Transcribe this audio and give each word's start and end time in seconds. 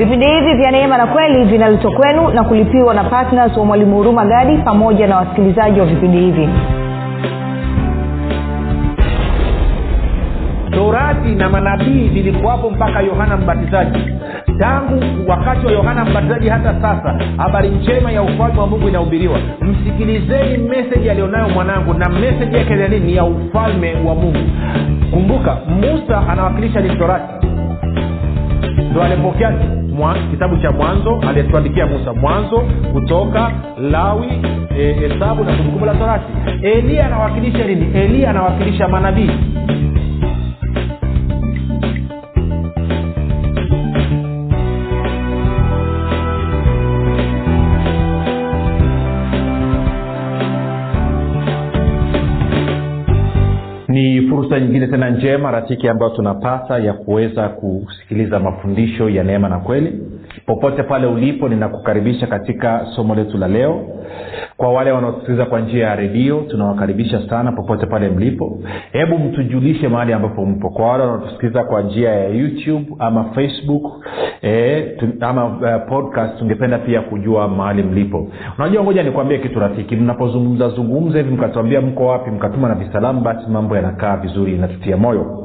vipindi 0.00 0.26
hivi 0.26 0.54
vya 0.54 0.70
neema 0.70 0.98
na 0.98 1.06
kweli 1.06 1.44
vinaletwa 1.44 1.90
kwenu 1.92 2.28
na 2.30 2.44
kulipiwa 2.44 2.94
na 2.94 3.04
ptns 3.04 3.56
wa 3.56 3.64
mwalimu 3.64 3.96
huruma 3.96 4.24
gadi 4.24 4.56
pamoja 4.58 5.06
na 5.06 5.16
wasikilizaji 5.16 5.80
wa 5.80 5.86
vipindi 5.86 6.18
hivi. 6.18 6.48
Torati 10.70 11.28
na 11.34 11.48
manabii 11.48 12.08
vilikuwapo 12.08 12.70
mpaka 12.70 13.00
yohana 13.00 13.36
mbatizaji. 13.36 13.98
Tangu 14.58 15.00
wakati 15.30 15.66
wa 15.66 15.72
yohana 15.72 16.04
mbatizaji 16.04 16.48
hata 16.48 16.74
sasa 16.80 17.18
habari 17.36 17.68
njema 17.68 18.12
ya 18.12 18.22
ufalme 18.22 18.60
wa 18.60 18.66
mungu 18.66 18.88
inahubiriwa. 18.88 19.38
Msikilizeni 19.60 20.58
meseji 20.68 21.10
aliyonayo 21.10 21.48
mwanangu 21.48 21.94
na 21.94 22.08
meseji 22.08 22.56
yake 22.56 22.78
ya 22.78 22.88
nini? 22.88 23.16
Ya 23.16 23.24
ufalme 23.24 23.94
wa 23.94 24.14
mungu. 24.14 24.38
Kumbuka 25.10 25.56
musa 25.80 26.28
anawakilisha 26.28 26.80
ni 26.80 26.96
torati. 26.96 27.46
Ndo 28.90 29.02
alipokea 29.02 29.52
mwa, 29.94 30.14
kitabu 30.30 30.56
cha 30.56 30.70
mwanzo 30.70 31.20
aliyetuandikia 31.28 31.86
musa. 31.86 32.12
Mwanzo 32.12 32.58
kutoka 32.92 33.52
lawi 33.90 34.26
hesabu 34.76 35.42
e, 35.42 35.46
na 35.46 35.56
kumbukumbu 35.56 35.86
la 35.86 35.94
torati. 35.94 36.24
Eliya 36.62 37.06
anawakilisha 37.06 37.64
nini? 37.64 37.90
Eliya 37.94 38.30
anawakilisha 38.30 38.88
manabii 38.88 39.30
fursa 54.50 54.60
nyingine 54.64 54.86
tena 54.86 55.10
njema 55.10 55.50
rafiki 55.50 55.88
ambayo 55.88 56.10
tunapata 56.16 56.78
ya 56.78 56.92
kuweza 56.92 57.48
kusikiliza 57.48 58.38
mafundisho 58.38 59.08
ya 59.08 59.24
neema 59.24 59.48
na 59.48 59.58
kweli 59.58 60.00
popote 60.50 60.82
pale 60.82 61.06
ulipo 61.06 61.48
ninakukaribisha 61.48 62.26
katika 62.26 62.86
somo 62.96 63.14
letu 63.14 63.38
la 63.38 63.48
leo. 63.48 63.80
Kwa 64.56 64.72
wale 64.72 64.92
wanaosikiliza 64.92 65.44
kwa 65.46 65.60
njia 65.60 65.86
ya 65.86 65.96
redio 65.96 66.40
tunawakaribisha 66.40 67.28
sana 67.28 67.52
popote 67.52 67.86
pale 67.86 68.08
mlipo. 68.08 68.58
Hebu 68.92 69.18
mtujulishe 69.18 69.88
mahali 69.88 70.12
ambapo 70.12 70.46
mpo. 70.46 70.70
Kwa 70.70 70.88
wale 70.90 71.02
wanaotusikiliza 71.04 71.64
kwa 71.64 71.82
njia 71.82 72.10
ya 72.10 72.28
youtube 72.28 72.86
ama 72.98 73.24
facebook 73.24 74.06
e, 74.42 74.84
ama 75.20 75.46
uh, 75.46 75.88
podcast 75.88 76.38
tungependa 76.38 76.78
pia 76.78 77.00
kujua 77.00 77.48
mahali 77.48 77.82
mlipo. 77.82 78.28
Unajua 78.58 78.82
ngoja 78.84 79.02
nikwambie 79.02 79.38
kitu 79.38 79.60
rafiki. 79.60 79.96
Mnapozungumza 79.96 80.68
zungumza 80.68 81.18
hivi 81.18 81.30
mkatuambia 81.34 81.80
mko 81.80 82.06
wapi 82.06 82.30
mkatuma 82.30 82.68
na 82.68 82.74
visalamu 82.74 83.20
basi 83.20 83.50
mambo 83.50 83.76
yanakaa 83.76 84.16
vizuri 84.16 84.52
inatutia 84.54 84.96
moyo 84.96 85.39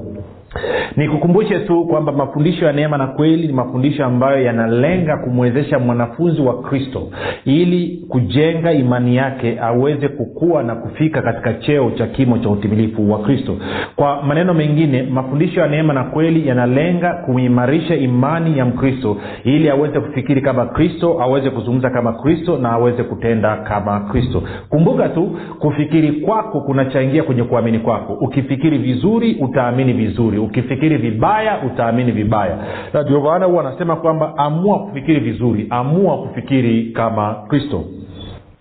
nikukumbushe 0.96 1.60
tu 1.60 1.86
kwamba 1.86 2.12
mafundisho 2.12 2.66
ya 2.66 2.74
neema 2.74 2.98
na 2.98 3.08
kweli 3.08 3.48
ni 3.48 3.54
mafundisho 3.54 4.06
ambayo 4.06 4.44
yanalenga 4.44 5.18
kumwezesha 5.18 5.80
mwanafunzi 5.80 6.42
wa 6.42 6.62
kristo 6.62 7.08
ili 7.46 8.06
kujenga 8.10 8.72
imani 8.74 9.16
yake 9.16 9.58
aweze 9.62 10.08
kukua 10.08 10.64
na 10.64 10.76
kufika 10.76 11.22
katika 11.22 11.54
cheo 11.54 11.92
cha 11.92 12.08
kimo 12.08 12.38
cha 12.38 12.50
utimilifu 12.50 13.12
wa 13.12 13.20
kristo. 13.20 13.58
Kwa 13.96 14.24
maneno 14.24 14.54
mengine 14.54 15.04
mafundisho 15.04 15.60
ya 15.62 15.68
neema 15.68 15.94
na 15.94 16.04
kweli 16.04 16.48
yanalenga 16.48 17.14
kuimarisha 17.14 17.96
imani 17.96 18.58
ya 18.58 18.66
mkristo 18.66 19.18
ili 19.44 19.70
aweze 19.70 20.00
kufikiri 20.00 20.42
kama 20.42 20.66
kristo 20.66 21.22
aweze 21.22 21.50
kuzungumza 21.50 21.90
kama 21.90 22.14
kristo 22.14 22.58
na 22.58 22.72
aweze 22.72 23.04
kutenda 23.04 23.56
kama 23.56 24.00
kristo. 24.00 24.44
Kumbuka 24.70 25.10
tu 25.10 25.38
kufikiri 25.60 26.12
kwako 26.12 26.62
kunachangia 26.62 27.24
kwenye 27.24 27.44
kuamini 27.44 27.80
kwako. 27.80 28.14
Ukifikiri 28.14 28.78
vizuri 28.78 29.38
utaamini 29.42 29.94
vizuri 29.94 30.38
ukifikiri 30.46 30.98
vibaya 30.98 31.62
utaamini 31.62 32.12
vibaya. 32.12 32.58
Na 32.94 33.02
ndio 33.04 33.22
maana 33.22 33.46
huwa 33.46 33.68
anasema 33.68 33.96
kwamba 33.96 34.38
amua 34.38 34.80
kufikiri 34.80 35.20
vizuri 35.20 35.68
amua 35.70 36.18
kufikiri 36.18 36.84
kama 36.92 37.36
kristo 37.48 37.84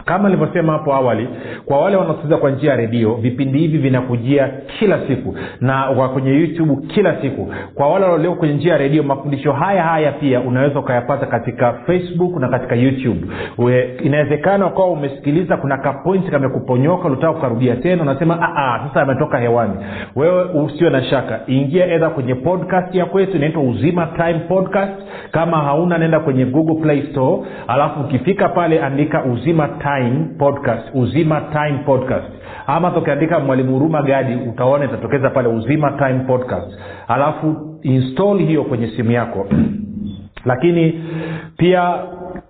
kama 0.04 0.28
nilivyosema 0.28 0.72
hapo 0.72 0.94
awali 0.94 1.28
kwa 1.64 1.80
wale 1.80 1.96
wanaosikiliza 1.96 2.36
kwa 2.36 2.50
njia 2.50 2.70
ya 2.70 2.76
redio 2.76 3.14
vipindi 3.14 3.58
hivi 3.58 3.78
vinakujia 3.78 4.48
kila 4.78 4.98
siku 5.06 5.34
na 5.60 5.86
wa 5.90 6.08
kwenye 6.08 6.30
youtube 6.30 6.86
kila 6.86 7.20
siku. 7.22 7.52
Kwa 7.74 7.88
wale 7.88 8.06
walioko 8.06 8.36
kwenye 8.36 8.54
njia 8.54 8.72
ya 8.72 8.78
redio 8.78 9.02
mafundisho 9.02 9.52
haya 9.52 9.82
haya 9.82 10.12
pia 10.12 10.40
unaweza 10.40 10.78
ukayapata 10.80 11.26
katika 11.26 11.72
facebook 11.72 12.36
na 12.40 12.48
katika 12.48 12.74
youtube. 12.74 13.20
Inawezekana 14.02 14.66
ukawa 14.66 14.86
umesikiliza 14.90 15.56
kuna 15.56 15.78
kapointi 15.78 16.30
kamekuponyoka 16.30 17.08
ulitaka 17.08 17.32
kukarudia 17.32 17.76
tena 17.76 18.02
unasema 18.02 18.34
sasa 18.88 19.02
ametoka 19.02 19.38
hewani. 19.38 19.74
Wewe 20.16 20.44
usio 20.44 20.90
na 20.90 21.02
shaka 21.04 21.40
ingia 21.46 21.86
edha 21.86 22.10
kwenye 22.10 22.34
podcast 22.34 22.94
ya 22.94 23.06
kwetu 23.06 23.36
inaitwa 23.36 23.62
uzima 23.62 24.06
time 24.06 24.38
podcast. 24.48 24.92
Kama 25.30 25.56
hauna 25.56 25.98
naenda 25.98 26.20
kwenye 26.20 26.44
google 26.44 26.74
play 26.82 27.02
store 27.10 27.42
alafu 27.68 28.00
ukifika 28.00 28.48
pale 28.48 28.80
andika 28.80 29.24
uzima 29.24 29.68
time 29.68 29.93
podcast 30.38 30.94
uzima 30.94 31.40
time 31.40 31.78
podcast. 31.86 32.26
Ama 32.66 32.90
tukiandika 32.90 33.40
mwalimu 33.40 33.72
huruma 33.72 34.02
gadi 34.02 34.34
utaona 34.48 34.84
itatokeza 34.84 35.30
pale 35.30 35.48
uzima 35.48 35.90
time 35.90 36.20
podcast. 36.26 36.78
Alafu 37.08 37.78
install 37.82 38.38
hiyo 38.38 38.64
kwenye 38.64 38.88
simu 38.88 39.10
yako 39.10 39.46
lakini 40.44 41.04
pia 41.56 41.94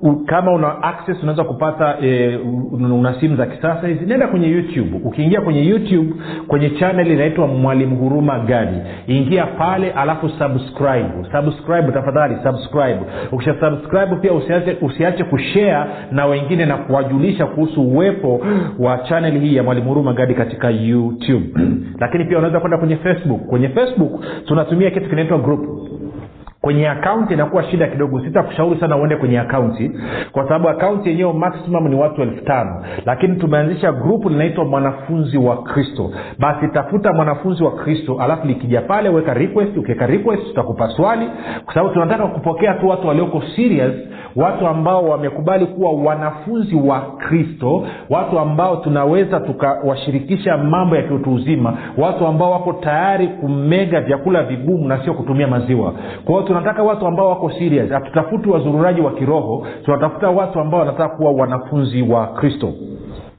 u, 0.01 0.17
kama 0.27 0.53
una 0.53 0.83
access 0.83 1.23
unaweza 1.23 1.45
kupata 1.45 1.97
e, 2.03 2.37
una 2.73 3.21
simu 3.21 3.37
za 3.37 3.47
kisasa 3.47 3.89
hizi. 3.89 4.07
Nenda 4.07 4.29
kwenye 4.29 4.49
youtube. 4.49 5.01
Ukiingia 5.05 5.41
kwenye 5.41 5.65
youtube 5.67 6.15
kwenye 6.49 6.71
chanel 6.71 7.11
inaitwa 7.11 7.47
mwalimu 7.47 7.97
huruma 7.97 8.39
gadi. 8.39 8.77
Ingia 9.07 9.47
pale 9.47 9.91
alafu 9.91 10.29
subscribe. 10.29 11.09
Subscribe 11.33 11.93
tafadhali 11.93 12.37
subscribe. 12.43 13.01
Ukisha 13.33 13.55
subscribe 13.61 14.17
pia 14.17 14.33
usiache, 14.33 14.77
usiache 14.83 15.25
kushare 15.25 15.91
na 16.11 16.27
wengine 16.27 16.67
na 16.67 16.77
kuwajulisha 16.77 17.47
kuhusu 17.47 17.83
uwepo 17.83 18.41
wa 18.79 18.99
chanel 18.99 19.41
hii 19.41 19.57
ya 19.57 19.63
mwalimu 19.63 19.89
huruma 19.89 20.13
gadi 20.13 20.35
katika 20.35 20.71
youtube. 20.71 21.47
Lakini 22.01 22.25
pia 22.25 22.39
unaweza 22.39 22.61
kwenda 22.61 22.79
kwenye 22.79 22.97
facebook. 22.97 23.41
Kwenye 23.47 23.69
facebook 23.69 24.13
tunatumia 24.47 24.91
kitu 24.91 25.09
kinaitwa 25.11 25.39
group 25.39 25.85
kwenye 26.65 26.89
akaunti 26.89 27.35
inakuwa 27.35 27.63
shida 27.65 27.87
kidogo. 27.87 28.21
Sitakushauri 28.21 28.81
sana 28.81 28.97
uende 28.97 29.17
kwenye 29.17 29.39
akaunti 29.41 29.91
kwa 30.33 30.43
sababu 30.45 30.69
akaunti 30.69 31.09
yenyewe 31.09 31.33
maximum 31.33 31.89
ni 31.89 31.95
watu 31.97 32.23
elfu 32.23 32.45
tano. 32.45 32.85
Lakini 33.07 33.37
tumeanzisha 33.37 33.93
grupu 33.93 34.29
linaitwa 34.29 34.65
mwanafunzi 34.65 35.39
wa 35.39 35.63
kristo. 35.63 36.11
Basi 36.39 36.69
tafuta 36.69 37.13
mwanafunzi 37.13 37.65
wa 37.65 37.73
kristo 37.73 38.17
alafu 38.21 38.47
likija 38.47 38.81
pale 38.81 39.09
weka 39.09 39.35
request. 39.35 39.77
Ukiweka 39.77 40.07
request 40.07 40.47
tutakupa 40.47 40.89
swali. 40.89 41.27
Kwa 41.65 41.75
sababu 41.75 41.95
tunataka 41.95 42.27
kupokea 42.27 42.75
tu 42.75 42.89
watu 42.89 43.09
walioko 43.09 43.43
serious 43.57 43.95
watu 44.37 44.67
ambao 44.67 45.05
wamekubali 45.09 45.67
kuwa 45.67 45.93
wanafunzi 45.93 46.77
wa 46.77 47.01
kristo 47.01 47.87
watu 48.11 48.39
ambao 48.39 48.77
tunaweza 48.77 49.41
tukawashirikisha 49.41 50.57
mambo 50.59 50.97
ya 50.97 51.03
kiutu 51.03 51.35
uzima 51.35 51.77
watu 51.99 52.27
ambao 52.27 52.51
wako 52.51 52.73
tayari 52.73 53.29
kumega 53.29 54.01
vyakula 54.01 54.43
vigumu 54.43 54.89
na 54.89 55.05
sio 55.05 55.15
kutumia 55.15 55.47
maziwa. 55.47 55.93
Kwa 56.25 56.35
hiyo 56.35 56.47
tunataka 56.55 56.83
watu 56.83 57.07
ambao 57.07 57.29
wako 57.29 57.51
serious 57.51 57.91
hatutafuti 57.91 58.49
wazururaji 58.49 59.01
wa 59.01 59.13
kiroho 59.13 59.67
tunatafuta 59.85 60.31
watu 60.31 60.61
ambao 60.61 60.81
wanataka 60.81 61.17
kuwa 61.17 61.33
wanafunzi 61.33 62.03
wa 62.03 62.27
kristo 62.27 62.73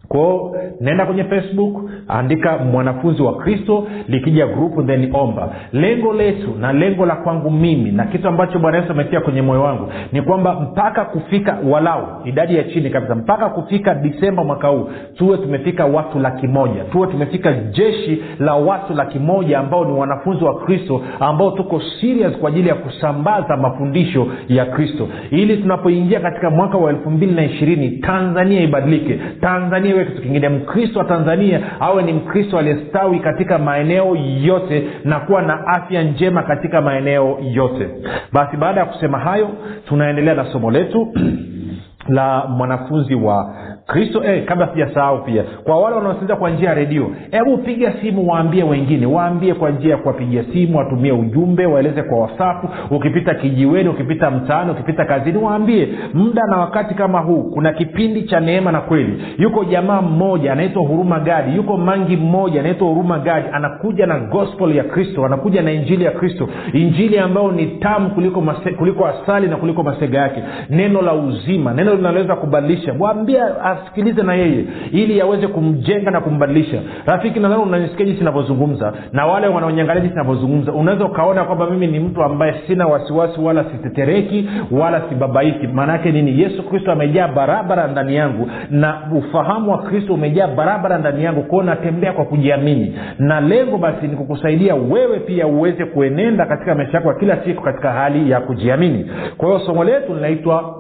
kwao 0.08 0.56
naenda 0.82 1.06
kwenye 1.06 1.24
facebook 1.24 1.90
andika 2.08 2.58
mwanafunzi 2.58 3.22
wa 3.22 3.36
kristo 3.38 3.88
likija 4.08 4.48
grupu 4.48 4.84
then 4.84 5.10
omba. 5.16 5.50
Lengo 5.74 6.14
letu 6.14 6.56
na 6.60 6.74
lengo 6.74 7.06
la 7.06 7.16
kwangu 7.16 7.52
mimi 7.52 7.92
na 7.92 8.06
kitu 8.06 8.28
ambacho 8.28 8.60
bwana 8.60 8.78
yesu 8.78 8.92
ametia 8.92 9.22
kwenye 9.22 9.42
moyo 9.42 9.62
wangu 9.62 9.92
ni 10.12 10.22
kwamba 10.22 10.54
mpaka 10.60 11.06
kufika 11.06 11.58
walau 11.70 12.08
idadi 12.26 12.56
ya 12.56 12.64
chini 12.64 12.90
kabisa 12.90 13.16
mpaka 13.16 13.50
kufika 13.50 13.96
disemba 13.96 14.44
mwaka 14.44 14.68
huu 14.68 14.90
tuwe 15.18 15.38
tumefika 15.38 15.86
watu 15.86 16.20
laki 16.20 16.48
moja 16.48 16.84
tuwe 16.84 17.08
tumefika 17.08 17.54
jeshi 17.54 18.24
la 18.40 18.54
watu 18.54 18.94
laki 18.94 19.20
moja 19.20 19.60
ambao 19.60 19.86
ni 19.86 19.92
wanafunzi 19.92 20.44
wa 20.46 20.60
kristo 20.60 21.02
ambao 21.20 21.52
tuko 21.52 21.82
serious 22.02 22.38
kwa 22.38 22.50
ajili 22.50 22.70
ya 22.70 22.76
kusambaza 22.76 23.58
mafundisho 23.58 24.28
ya 24.50 24.66
kristo. 24.66 25.08
Ili 25.32 25.58
tunapoingia 25.58 26.20
katika 26.20 26.50
mwaka 26.50 26.78
wa 26.78 26.90
elfu 26.90 27.12
mbili 27.12 27.32
na 27.34 27.46
ishirini 27.46 27.90
tanzania 27.92 28.62
ibadilike 28.62 29.20
tanzania 29.42 29.95
iwe 29.96 30.06
kitu 30.06 30.22
kingine. 30.22 30.50
Mkristo 30.50 31.00
wa 31.00 31.06
tanzania 31.06 31.62
awe 31.80 32.04
ni 32.04 32.14
mkristo 32.14 32.58
aliyestawi 32.60 33.20
katika 33.20 33.58
maeneo 33.60 34.16
yote 34.42 34.88
na 35.04 35.20
kuwa 35.20 35.42
na 35.42 35.68
afya 35.68 36.04
njema 36.04 36.44
katika 36.44 36.82
maeneo 36.82 37.38
yote. 37.42 37.90
Basi 38.34 38.58
baada 38.58 38.80
ya 38.80 38.86
kusema 38.86 39.20
hayo 39.20 39.50
tunaendelea 39.88 40.34
na 40.34 40.52
somo 40.52 40.72
letu 40.72 41.14
la 42.08 42.46
mwanafunzi 42.48 43.16
wa 43.16 43.56
kristo 43.88 44.24
eh, 44.24 44.46
kabla 44.46 44.68
sijasahau 44.74 45.24
pia 45.24 45.44
kwa 45.64 45.80
wale 45.82 45.96
wanaosikiliza 45.96 46.36
kwa 46.36 46.50
njia 46.50 46.70
ya 46.70 46.76
redio 46.76 47.12
hebu 47.32 47.58
piga 47.58 47.94
simu 48.02 48.30
waambie 48.32 48.64
wengine 48.64 49.06
waambie 49.06 49.54
kwa 49.54 49.70
njia 49.70 49.92
ya 49.92 49.98
kuwapigia 49.98 50.44
simu 50.54 50.78
watumie 50.78 51.12
ujumbe 51.12 51.66
waeleze 51.66 52.04
kwa 52.04 52.20
wasafu 52.20 52.70
ukipita 52.92 53.34
kijiweni 53.36 53.90
ukipita 53.90 54.32
mtaani 54.32 54.72
ukipita 54.72 55.06
kazini 55.06 55.38
waambie 55.38 55.88
muda 56.14 56.42
na 56.50 56.58
wakati 56.58 56.96
kama 56.96 57.20
huu 57.20 57.44
kuna 57.44 57.74
kipindi 57.74 58.24
cha 58.24 58.40
neema 58.40 58.72
na 58.72 58.82
kweli. 58.82 59.24
Yuko 59.38 59.64
jamaa 59.64 60.02
mmoja 60.02 60.52
anaitwa 60.54 60.82
huruma 60.84 61.20
gadi 61.20 61.56
yuko 61.56 61.78
mangi 61.78 62.18
mmoja 62.18 62.60
anaitwa 62.60 62.88
huruma 62.88 63.20
gadi 63.20 63.48
anakuja 63.54 64.06
na 64.06 64.20
gospel 64.20 64.76
ya 64.76 64.84
kristo 64.84 65.26
anakuja 65.26 65.62
na 65.62 65.72
injili 65.72 66.04
ya 66.04 66.12
kristo 66.12 66.50
injili 66.74 67.20
ambayo 67.20 67.52
ni 67.52 67.66
tamu 67.68 68.10
kuliko, 68.10 68.42
mase, 68.42 68.72
kuliko 68.72 69.06
asali 69.08 69.48
na 69.48 69.58
kuliko 69.58 69.84
masega 69.84 70.20
yake. 70.20 70.44
Neno 70.70 71.02
la 71.02 71.14
uzima 71.14 71.74
neno 71.74 71.96
linaloweza 71.96 72.36
kubadilisha. 72.36 72.94
Mwambie 72.94 73.42
asikilize 73.82 74.24
na 74.24 74.34
yeye 74.36 74.66
ili 74.92 75.22
aweze 75.22 75.48
kumjenga 75.48 76.12
na 76.12 76.22
kumbadilisha. 76.22 76.82
Rafiki 77.06 77.40
nadhani 77.40 77.62
unanisikia 77.64 78.06
jinsi 78.06 78.22
inavyozungumza 78.22 78.94
na 79.12 79.26
wale 79.26 79.48
wanaonyangalia 79.48 80.02
jinsi 80.02 80.14
inavyozungumza 80.16 80.72
unaweza 80.74 81.06
ukaona 81.06 81.44
kwamba 81.44 81.70
mimi 81.70 81.88
ni 81.88 82.00
mtu 82.00 82.24
ambaye 82.24 82.56
sina 82.68 82.88
wasiwasi 82.88 83.42
wala 83.42 83.64
sitetereki 83.64 84.50
wala 84.72 85.02
sibabaiki. 85.10 85.68
Maanaake 85.68 86.12
nini? 86.12 86.42
Yesu 86.42 86.64
kristo 86.70 86.92
amejaa 86.92 87.28
barabara 87.28 87.88
ndani 87.88 88.16
yangu 88.16 88.50
na 88.70 88.98
ufahamu 89.18 89.72
wa 89.72 89.78
kristo 89.78 90.14
umejaa 90.14 90.48
barabara 90.48 90.98
ndani 90.98 91.24
yangu. 91.24 91.44
Kwao 91.44 91.64
natembea 91.64 92.14
kwa 92.14 92.26
kujiamini. 92.26 92.96
Na 93.20 93.42
lengo 93.42 93.78
basi 93.78 94.08
ni 94.08 94.16
kukusaidia 94.16 94.76
wewe 94.76 95.20
pia 95.20 95.48
uweze 95.48 95.86
kuenenda 95.86 96.46
katika 96.46 96.76
maisha 96.76 96.98
yako 96.98 97.10
ya 97.10 97.16
kila 97.16 97.38
siku 97.46 97.64
katika 97.64 97.92
hali 97.92 98.32
ya 98.32 98.40
kujiamini. 98.42 99.12
Kwa 99.38 99.48
hiyo 99.48 99.60
somo 99.60 99.84
letu 99.84 100.14
linaitwa 100.14 100.76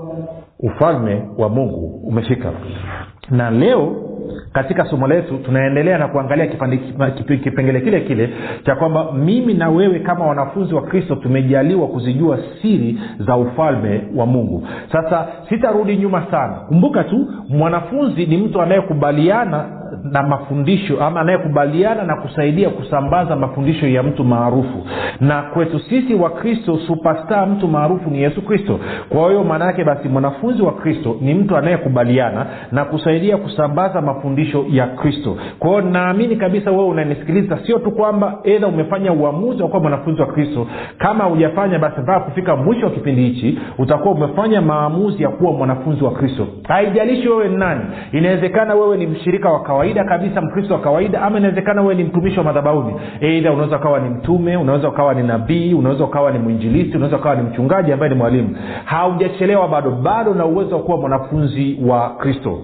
ufalme 0.59 1.21
wa 1.37 1.49
mungu 1.49 2.01
umefika 2.07 2.51
na 3.29 3.49
leo 3.51 3.95
katika 4.53 4.85
somo 4.85 5.07
letu 5.07 5.37
tunaendelea 5.37 5.97
na 5.97 6.07
kuangalia 6.07 6.47
kipengele 7.43 7.81
kile 7.81 8.01
kile 8.01 8.29
cha 8.65 8.75
kwamba 8.75 9.11
mimi 9.11 9.53
na 9.53 9.69
wewe 9.69 9.99
kama 9.99 10.25
wanafunzi 10.25 10.75
wa 10.75 10.81
kristo 10.81 11.15
tumejaliwa 11.15 11.87
kuzijua 11.87 12.39
siri 12.61 12.99
za 13.19 13.37
ufalme 13.37 14.01
wa 14.15 14.25
mungu. 14.25 14.67
Sasa 14.91 15.27
sitarudi 15.49 15.97
nyuma 15.97 16.25
sana. 16.31 16.53
Kumbuka 16.53 17.03
tu 17.03 17.27
mwanafunzi 17.49 18.25
ni 18.25 18.37
mtu 18.37 18.61
anayekubaliana 18.61 19.65
na 20.11 20.23
mafundisho 20.23 21.03
ama 21.03 21.19
anayekubaliana 21.21 22.03
na 22.03 22.15
kusaidia 22.15 22.69
kusambaza 22.69 23.35
mafundisho 23.35 23.87
ya 23.87 24.03
mtu 24.03 24.23
maarufu. 24.23 24.85
Na 25.19 25.41
kwetu 25.41 25.79
sisi 25.79 26.13
wa 26.13 26.29
kristo 26.29 26.77
supestar 26.87 27.47
mtu 27.47 27.67
maarufu 27.67 28.09
ni 28.09 28.21
yesu 28.21 28.41
kristo. 28.41 28.79
Kwa 29.09 29.27
hiyo 29.29 29.43
maana 29.43 29.65
yake 29.65 29.83
basi 29.83 30.09
mwanafunzi 30.09 30.61
wa 30.61 30.71
kristo 30.71 31.15
ni 31.21 31.33
mtu 31.33 31.57
anayekubaliana 31.57 32.45
na 32.71 32.85
kusaidia 32.85 33.37
kusambaza 33.37 34.01
mafundisho 34.01 34.65
ya 34.69 34.87
kristo. 34.87 35.37
Kwa 35.59 35.69
hiyo 35.69 35.81
naamini 35.81 36.35
kabisa 36.35 36.71
wewe 36.71 36.85
unanisikiliza 36.85 37.57
sio 37.65 37.79
tu 37.79 37.91
kwamba 37.91 38.39
edha 38.43 38.67
umefanya 38.67 39.13
uamuzi 39.13 39.63
wa 39.63 39.69
kuwa 39.69 39.81
mwanafunzi 39.81 40.21
wa 40.21 40.27
kristo. 40.27 40.67
Kama 40.97 41.23
hujafanya 41.23 41.79
basi 41.79 42.01
mpaka 42.01 42.19
kufika 42.19 42.55
mwisho 42.55 42.85
wa 42.85 42.91
kipindi 42.91 43.21
hichi 43.23 43.59
utakuwa 43.77 44.13
umefanya 44.13 44.61
maamuzi 44.61 45.23
ya 45.23 45.29
kuwa 45.29 45.53
mwanafunzi 45.53 46.03
wa 46.03 46.11
kristo. 46.11 46.47
Haijalishi 46.67 47.29
wewe 47.29 47.47
ni 47.49 47.57
nani. 47.57 47.81
Inawezekana 48.11 48.75
wewe 48.75 48.97
ni 48.97 49.07
mshirika 49.07 49.49
wa 49.49 49.63
kawaida 49.63 49.94
kabisa 50.03 50.41
mkristo 50.41 50.73
wa 50.73 50.79
kawaida 50.79 51.21
ama 51.21 51.37
inawezekana 51.37 51.81
wewe 51.81 51.95
ni 51.95 52.03
mtumishi 52.03 52.37
wa 52.39 52.45
madhabauni. 52.45 52.95
Eidha 53.21 53.51
unaweza 53.51 53.77
ukawa 53.77 53.99
ni 53.99 54.09
mtume 54.09 54.57
unaweza 54.57 54.89
ukawa 54.89 55.13
ni 55.13 55.23
nabii 55.23 55.73
unaweza 55.73 56.03
ukawa 56.03 56.31
ni 56.31 56.39
mwinjilisti 56.39 56.95
unaweza 56.97 57.17
ukawa 57.17 57.35
ni 57.35 57.41
mchungaji 57.41 57.91
ambaye 57.91 58.09
ni 58.11 58.17
mwalimu. 58.17 58.57
Haujachelewa 58.85 59.67
bado 59.67 59.91
bado 59.91 60.33
na 60.33 60.45
uwezo 60.45 60.75
wa 60.75 60.81
kuwa 60.81 60.97
mwanafunzi 60.97 61.79
wa 61.87 62.09
kristo 62.09 62.59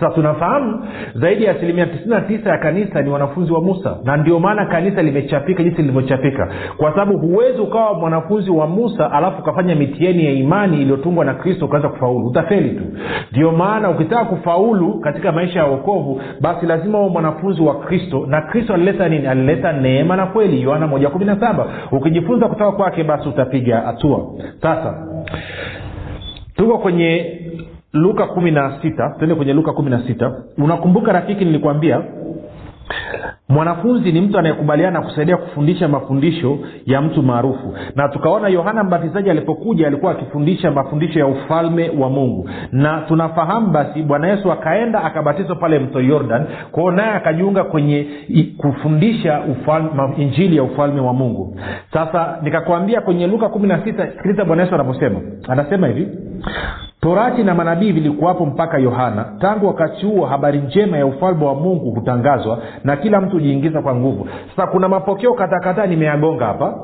sasa 0.00 0.14
tunafahamu 0.14 0.84
zaidi 1.14 1.44
ya 1.44 1.52
asilimia 1.56 1.84
99 1.84 2.48
ya 2.48 2.58
kanisa 2.58 3.02
ni 3.02 3.10
wanafunzi 3.10 3.52
wa 3.52 3.60
musa. 3.62 3.96
Na 4.04 4.16
ndio 4.16 4.38
maana 4.40 4.66
kanisa 4.66 5.02
limechapika 5.02 5.62
jinsi 5.62 5.82
lilivyochapika 5.82 6.48
kwa 6.76 6.90
sababu 6.90 7.18
huwezi 7.18 7.60
ukawa 7.60 7.94
mwanafunzi 7.94 8.50
wa 8.50 8.66
musa 8.66 9.12
alafu 9.12 9.40
ukafanya 9.42 9.74
mitieni 9.74 10.24
ya 10.24 10.32
imani 10.32 10.82
iliyotungwa 10.82 11.24
na 11.24 11.34
kristo 11.34 11.64
ukaweza 11.64 11.88
kufaulu. 11.88 12.26
Utafeli 12.26 12.70
tu. 12.70 12.84
Ndio 13.32 13.52
maana 13.52 13.90
ukitaka 13.90 14.24
kufaulu 14.24 15.00
katika 15.00 15.32
maisha 15.32 15.58
ya 15.58 15.66
wokovu 15.66 16.20
basi 16.40 16.66
lazima 16.66 17.00
uwe 17.00 17.10
mwanafunzi 17.10 17.62
wa 17.62 17.74
kristo. 17.80 18.26
Na 18.26 18.40
kristo 18.42 18.74
alileta 18.74 19.08
nini? 19.08 19.26
Alileta 19.26 19.72
neema 19.72 20.16
na 20.16 20.26
kweli. 20.26 20.62
Yohana 20.62 20.86
17 20.86 21.64
ukijifunza 21.92 22.48
kutoka 22.48 22.72
kwake 22.72 23.04
basi 23.04 23.28
utapiga 23.28 23.80
hatua. 23.80 24.20
Sasa 24.62 25.06
tuko 26.56 26.78
kwenye 26.78 27.39
luka 27.92 28.26
kumi 28.26 28.50
na 28.50 28.78
sita 28.82 29.14
tuende 29.18 29.34
kwenye 29.34 29.52
luka 29.52 29.72
kumi 29.72 29.90
na 29.90 30.02
sita. 30.06 30.32
Unakumbuka 30.58 31.12
rafiki 31.12 31.44
nilikwambia 31.44 32.02
mwanafunzi 33.48 34.12
ni 34.12 34.20
mtu 34.20 34.38
anayekubaliana 34.38 35.00
kusaidia 35.02 35.36
kufundisha 35.36 35.88
mafundisho 35.88 36.58
ya 36.86 37.00
mtu 37.02 37.22
maarufu. 37.22 37.74
Na 37.96 38.08
tukaona 38.08 38.48
yohana 38.48 38.84
mbatizaji 38.84 39.30
alipokuja 39.30 39.86
alikuwa 39.86 40.12
akifundisha 40.12 40.70
mafundisho 40.70 41.18
ya 41.18 41.26
ufalme 41.26 41.88
wa 41.98 42.10
mungu. 42.10 42.50
Na 42.72 43.00
tunafahamu 43.00 43.66
basi 43.70 44.02
bwana 44.02 44.28
yesu 44.28 44.52
akaenda 44.52 45.04
akabatizwa 45.04 45.56
pale 45.56 45.78
mto 45.78 46.00
yordan 46.00 46.44
kwao 46.72 46.90
naye 46.90 47.10
akajiunga 47.10 47.64
kwenye 47.64 48.06
kufundisha 48.58 49.40
ufalme, 49.40 49.90
injili 50.16 50.56
ya 50.56 50.62
ufalme 50.62 51.00
wa 51.00 51.12
mungu. 51.12 51.56
Sasa 51.92 52.38
nikakwambia 52.42 53.00
kwenye 53.00 53.26
luka 53.26 53.48
kumi 53.48 53.68
na 53.68 53.84
sita 53.84 54.06
sikiliza 54.10 54.44
bwana 54.44 54.62
yesu 54.62 54.74
anavyosema 54.74 55.20
anasema 55.48 55.86
hivi 55.88 56.08
torati 57.00 57.42
na 57.42 57.54
manabii 57.54 57.92
vilikuwapo 57.92 58.46
mpaka 58.46 58.78
yohana. 58.78 59.24
Tangu 59.40 59.66
wakati 59.66 60.06
huo 60.06 60.26
habari 60.26 60.58
njema 60.58 60.96
ya 60.98 61.06
ufalme 61.06 61.44
wa 61.44 61.54
mungu 61.54 61.90
hutangazwa 61.90 62.58
na 62.84 62.96
kila 62.96 63.20
mtu 63.20 63.32
hujiingiza 63.32 63.82
kwa 63.82 63.94
nguvu. 63.94 64.28
Sasa 64.56 64.66
kuna 64.66 64.88
mapokeo 64.88 65.34
katakataa 65.34 65.86
nimeyagonga 65.86 66.46
hapa 66.46 66.74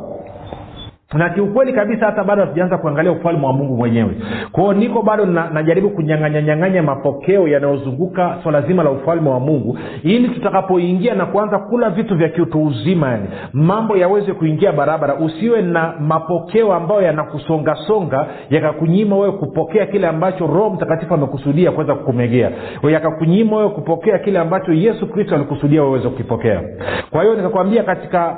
na 1.15 1.29
kiukweli 1.31 1.73
kabisa 1.73 2.07
hata 2.07 2.25
bado 2.25 2.43
hatujaanza 2.43 2.79
kuangalia 2.79 3.13
ufalme 3.13 3.47
wa 3.47 3.53
mungu 3.53 3.77
mwenyewe. 3.77 4.11
Kwao 4.53 4.73
niko 4.75 5.03
bado 5.03 5.27
na, 5.27 5.51
najaribu 5.51 5.91
kunyanganyanyanganya 5.91 6.83
mapokeo 6.83 7.49
yanayozunguka 7.49 8.37
swala 8.43 8.63
zima 8.63 8.83
la 8.83 8.91
ufalme 8.91 9.31
wa 9.31 9.41
mungu 9.41 9.79
ili 10.03 10.29
tutakapoingia 10.29 11.15
na 11.15 11.27
kuanza 11.27 11.59
kula 11.59 11.91
vitu 11.91 12.17
vya 12.17 12.29
kiutu 12.29 12.65
uzima 12.65 13.11
yani 13.11 13.27
mambo 13.53 13.97
yaweze 13.97 14.33
kuingia 14.33 14.73
barabara. 14.73 15.15
Usiwe 15.15 15.63
na 15.63 15.95
mapokeo 16.01 16.73
ambayo 16.73 17.03
yanakusongasonga 17.03 18.27
yakakunyima 18.51 19.17
wewe 19.17 19.33
kupokea 19.33 19.87
kile 19.87 20.07
ambacho 20.07 20.47
roho 20.47 20.71
mtakatifu 20.71 21.15
amekusudia 21.15 21.73
kuweza 21.73 21.95
kukumegea. 21.95 22.51
Yakakunyima 22.91 23.57
wewe 23.57 23.69
kupokea 23.69 24.19
kile 24.19 24.39
ambacho 24.39 24.73
yesu 24.73 25.07
kristo 25.07 25.35
alikusudia 25.35 25.83
weweze 25.83 26.09
kukipokea. 26.09 26.63
Kwa 27.11 27.23
hiyo 27.23 27.35
nikakwambia 27.35 27.83
katika 27.83 28.37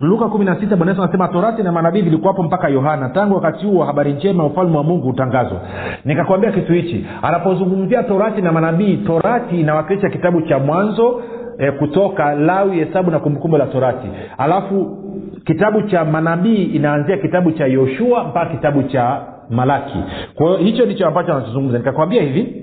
luka 0.00 0.28
kumi 0.28 0.44
na 0.44 0.60
sita 0.60 0.76
bwana 0.76 0.92
yesu 0.92 1.02
anasema 1.02 1.28
torati 1.28 1.62
na 1.62 1.72
manabii 1.72 2.02
vilikuwapo 2.02 2.42
mpaka 2.42 2.68
yohana. 2.68 3.08
Tangu 3.08 3.34
wakati 3.34 3.66
huo 3.66 3.84
habari 3.84 4.12
njema 4.12 4.46
ufalme 4.46 4.76
wa 4.76 4.82
mungu 4.82 5.06
hutangazwa. 5.06 5.60
Nikakwambia 6.04 6.52
kitu 6.52 6.72
hichi. 6.72 7.06
Anapozungumzia 7.22 8.02
torati 8.02 8.42
na 8.42 8.52
manabii 8.52 8.96
torati 8.96 9.60
inawakilisha 9.60 10.08
kitabu 10.10 10.42
cha 10.42 10.58
mwanzo 10.58 11.22
e, 11.58 11.70
kutoka 11.70 12.34
lawi 12.34 12.76
hesabu 12.78 13.10
na 13.10 13.18
kumbukumbu 13.18 13.56
la 13.56 13.66
torati. 13.66 14.08
Alafu 14.38 14.96
kitabu 15.44 15.82
cha 15.82 16.04
manabii 16.04 16.62
inaanzia 16.64 17.16
kitabu 17.16 17.52
cha 17.52 17.66
yoshua 17.66 18.24
mpaka 18.24 18.50
kitabu 18.50 18.82
cha 18.82 19.20
malaki. 19.50 19.98
Kwa 20.34 20.46
hiyo 20.46 20.58
hicho 20.58 20.84
ndicho 20.86 21.06
ambacho 21.06 21.32
anachozungumza. 21.34 21.78
Nikakwambia 21.78 22.22
hivi 22.22 22.56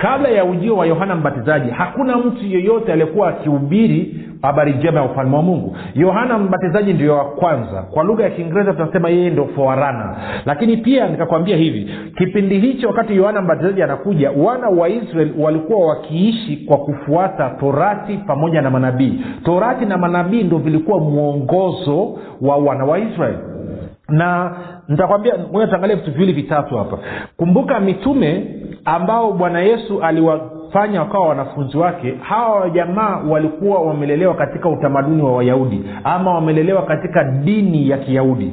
kabla 0.00 0.28
ya 0.28 0.44
ujio 0.44 0.76
wa 0.76 0.86
yohana 0.86 1.14
mbatizaji 1.14 1.70
hakuna 1.70 2.16
mtu 2.18 2.46
yeyote 2.46 2.92
aliyekuwa 2.92 3.28
akihubiri 3.28 4.14
habari 4.42 4.72
njema 4.72 5.00
ya 5.00 5.06
ufalme 5.06 5.36
wa 5.36 5.42
mungu. 5.42 5.76
Yohana 5.94 6.38
mbatizaji 6.38 6.92
ndio 6.92 7.16
wa 7.16 7.24
kwanza. 7.24 7.82
Kwa 7.82 8.04
lugha 8.04 8.24
ya 8.24 8.30
kiingereza 8.30 8.72
tunasema 8.72 9.08
yeye 9.08 9.30
ndo 9.30 9.46
forana 9.46 10.16
lakini 10.46 10.76
pia 10.76 11.08
nikakwambia 11.08 11.56
hivi 11.56 11.90
kipindi 12.18 12.58
hicho 12.60 12.88
wakati 12.88 13.16
yohana 13.16 13.42
mbatizaji 13.42 13.82
anakuja 13.82 14.30
wana 14.30 14.68
wa 14.68 14.88
israel 14.88 15.32
walikuwa 15.38 15.88
wakiishi 15.88 16.56
kwa 16.56 16.76
kufuata 16.78 17.50
torati 17.50 18.16
pamoja 18.26 18.62
na 18.62 18.70
manabii. 18.70 19.20
Torati 19.44 19.86
na 19.86 19.98
manabii 19.98 20.42
ndo 20.42 20.58
vilikuwa 20.58 20.98
mwongozo 21.00 22.18
wa 22.40 22.56
wana 22.56 22.84
wa 22.84 22.98
israel. 22.98 23.36
Na 24.08 24.52
nitakwambia 24.88 25.32
tuangalie 25.52 25.96
vitu 25.96 26.12
viwili 26.12 26.32
vitatu 26.32 26.76
hapa. 26.78 26.98
Kumbuka 27.36 27.80
mitume 27.80 28.46
ambao 28.84 29.32
bwana 29.32 29.60
yesu 29.60 30.02
aliwafanya 30.02 31.00
wakawa 31.00 31.28
wanafunzi 31.28 31.76
wake 31.78 32.14
hawa 32.20 32.60
wajamaa 32.60 33.22
walikuwa 33.28 33.80
wamelelewa 33.82 34.34
katika 34.34 34.68
utamaduni 34.68 35.22
wa 35.22 35.36
wayahudi 35.36 35.84
ama 36.04 36.34
wamelelewa 36.34 36.82
katika 36.82 37.24
dini 37.24 37.88
ya 37.88 37.98
kiyahudi. 37.98 38.52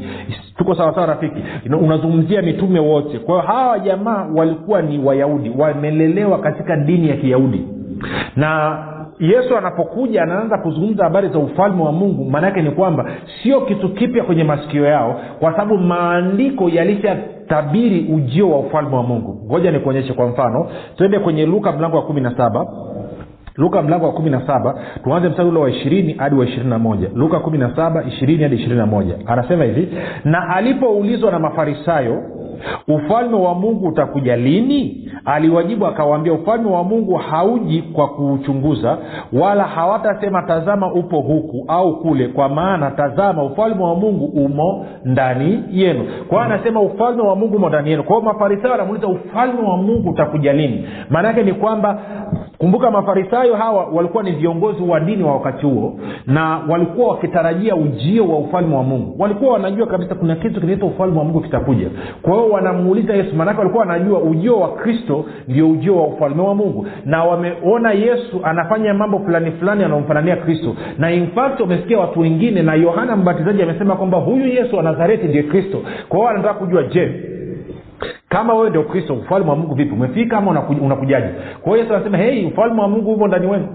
Tuko 0.58 0.76
sawasawa 0.76 1.08
rafiki? 1.08 1.44
Unazungumzia 1.82 2.42
mitume 2.42 2.80
wote. 2.80 3.20
Kwa 3.20 3.36
hiyo 3.36 3.48
hawa 3.54 3.68
wajamaa 3.68 4.28
walikuwa 4.36 4.82
ni 4.82 5.00
wayahudi 5.00 5.52
wamelelewa 5.58 6.40
katika 6.40 6.76
dini 6.76 7.10
ya 7.10 7.16
kiyahudi. 7.18 7.68
Na 8.36 8.78
yesu 9.20 9.58
anapokuja 9.58 10.24
anaanza 10.24 10.58
kuzungumza 10.58 11.04
habari 11.04 11.30
za 11.30 11.40
ufalme 11.40 11.84
wa 11.84 11.92
mungu 11.92 12.26
maanaake 12.32 12.62
ni 12.62 12.72
kwamba 12.72 13.06
sio 13.44 13.62
kitu 13.62 13.90
kipya 13.90 14.24
kwenye 14.24 14.44
masikio 14.44 14.86
yao 14.86 15.20
kwa 15.40 15.52
sababu 15.52 15.78
maandiko 15.78 16.70
yalishatabiri 16.70 18.08
ujio 18.16 18.50
wa 18.50 18.60
ufalme 18.60 18.96
wa 18.96 19.04
mungu. 19.04 19.42
Ngoja 19.46 19.72
nikuonyeshe 19.72 20.14
kwa 20.14 20.28
mfano. 20.28 20.68
Twende 20.98 21.20
kwenye 21.20 21.46
luka 21.46 21.72
mlango 21.72 21.96
wa 21.98 22.04
kumi 22.04 22.22
na 22.22 22.38
saba. 22.38 22.68
Luka 23.56 23.82
mlango 23.82 24.06
wa 24.06 24.12
kumi 24.14 24.30
na 24.30 24.48
saba. 24.48 24.80
Tuanze 25.04 25.30
mstari 25.30 25.50
ule 25.50 25.60
wa 25.60 25.70
ishirini 25.70 26.14
hadi 26.14 26.36
wa 26.36 26.46
ishirini 26.46 26.70
na 26.70 26.80
moja. 26.80 27.10
Luka 27.16 27.40
kumi 27.40 27.58
na 27.58 27.76
saba 27.76 28.04
ishirini 28.04 28.44
hadi 28.44 28.56
ishirini 28.56 28.78
na 28.78 28.86
moja. 28.86 29.16
Anasema 29.26 29.64
hivi 29.64 29.88
na 30.26 30.50
alipoulizwa 30.56 31.32
na 31.32 31.40
mafarisayo 31.40 32.24
ufalme 32.88 33.36
wa 33.38 33.54
mungu 33.56 33.88
utakuja 33.88 34.36
lini? 34.36 35.12
Aliwajibu 35.26 35.86
akawaambia 35.86 36.34
ufalme 36.34 36.70
wa 36.72 36.84
mungu 36.84 37.16
hauji 37.16 37.82
kwa 37.82 38.08
kuuchunguza 38.08 38.98
wala 39.34 39.64
hawatasema 39.64 40.42
tazama 40.42 40.94
upo 40.94 41.20
huku 41.20 41.66
au 41.68 42.00
kule 42.00 42.28
kwa 42.28 42.50
maana 42.50 42.92
tazama 42.92 43.44
ufalme 43.44 43.84
wa 43.84 43.96
mungu 43.96 44.26
umo 44.26 44.86
ndani 45.06 45.64
yenu. 45.72 46.06
Kwao 46.30 46.42
anasema 46.42 46.82
ufalme 46.82 47.22
wa 47.22 47.36
mungu 47.36 47.56
umo 47.56 47.70
ndani 47.70 47.90
yenu. 47.90 48.04
Kwao 48.04 48.22
mafarisayo 48.22 48.74
anamuuliza 48.74 49.08
ufalme 49.08 49.62
wa 49.70 49.78
mungu 49.78 50.10
utakuja 50.10 50.54
lini? 50.54 50.88
Maana 51.10 51.28
yake 51.28 51.44
ni 51.44 51.54
kwamba 51.54 52.00
kumbuka 52.58 52.92
mafarisayo 52.92 53.56
hawa 53.56 53.86
walikuwa 53.86 54.24
ni 54.24 54.32
viongozi 54.32 54.84
wa 54.84 55.00
dini 55.00 55.24
wa 55.24 55.34
wakati 55.34 55.66
huo 55.66 56.00
na 56.28 56.60
walikuwa 56.70 57.08
wakitarajia 57.08 57.76
ujio 57.76 58.28
wa 58.28 58.38
ufalme 58.38 58.76
wa 58.76 58.84
mungu. 58.84 59.16
Walikuwa 59.20 59.54
wanajua 59.54 59.88
kabisa 59.88 60.16
kuna 60.16 60.36
kitu 60.36 60.62
kinaitwa 60.62 60.88
ufalme 60.88 61.18
wa 61.20 61.24
mungu 61.24 61.42
kitakuja. 61.42 61.90
Kwa 62.22 62.34
hiyo 62.34 62.50
wanamuuliza 62.50 63.14
yesu 63.14 63.36
maanake 63.36 63.60
walikuwa 63.60 63.86
wanajua 63.86 64.20
ujio 64.20 64.60
wa 64.60 64.70
kristo 64.74 65.26
ndio 65.48 65.70
ujio 65.70 65.96
wa 65.98 66.08
ufalme 66.08 66.42
wa 66.42 66.56
mungu. 66.56 66.88
Na 67.06 67.24
wameona 67.24 67.92
yesu 67.92 68.40
anafanya 68.44 68.94
mambo 68.94 69.20
fulani 69.20 69.52
fulani 69.52 69.84
anaomfanania 69.84 70.36
kristo. 70.36 70.76
Na 70.98 71.12
infact 71.12 71.60
wamesikia 71.60 72.00
watu 72.00 72.20
wengine 72.20 72.62
na 72.62 72.74
yohana 72.74 73.16
mbatizaji 73.16 73.62
amesema 73.64 73.96
kwamba 73.96 74.18
huyu 74.18 74.48
yesu 74.48 74.76
wa 74.76 74.84
nazareti 74.84 75.28
ndiye 75.28 75.44
kristo. 75.44 75.78
Kwa 76.10 76.18
hiyo 76.20 76.28
wanataka 76.28 76.54
kujua 76.54 76.84
je 76.84 77.37
kama 78.30 78.54
wewe 78.54 78.70
ndio 78.70 78.84
kristo 78.84 79.14
ufalme 79.14 79.50
wa 79.50 79.56
mungu 79.56 79.76
vipi? 79.76 79.94
Umefika 79.94 80.38
ama 80.38 80.52
unakujaji 80.52 80.86
unakujaje? 80.86 81.28
Kwa 81.62 81.72
hiyo 81.72 81.78
yesu 81.84 81.96
anasema 81.96 82.18
hei 82.18 82.46
ufalme 82.46 82.82
wa 82.82 82.88
mungu 82.88 83.12
humo 83.12 83.28
ndani 83.28 83.48
wenu 83.48 83.68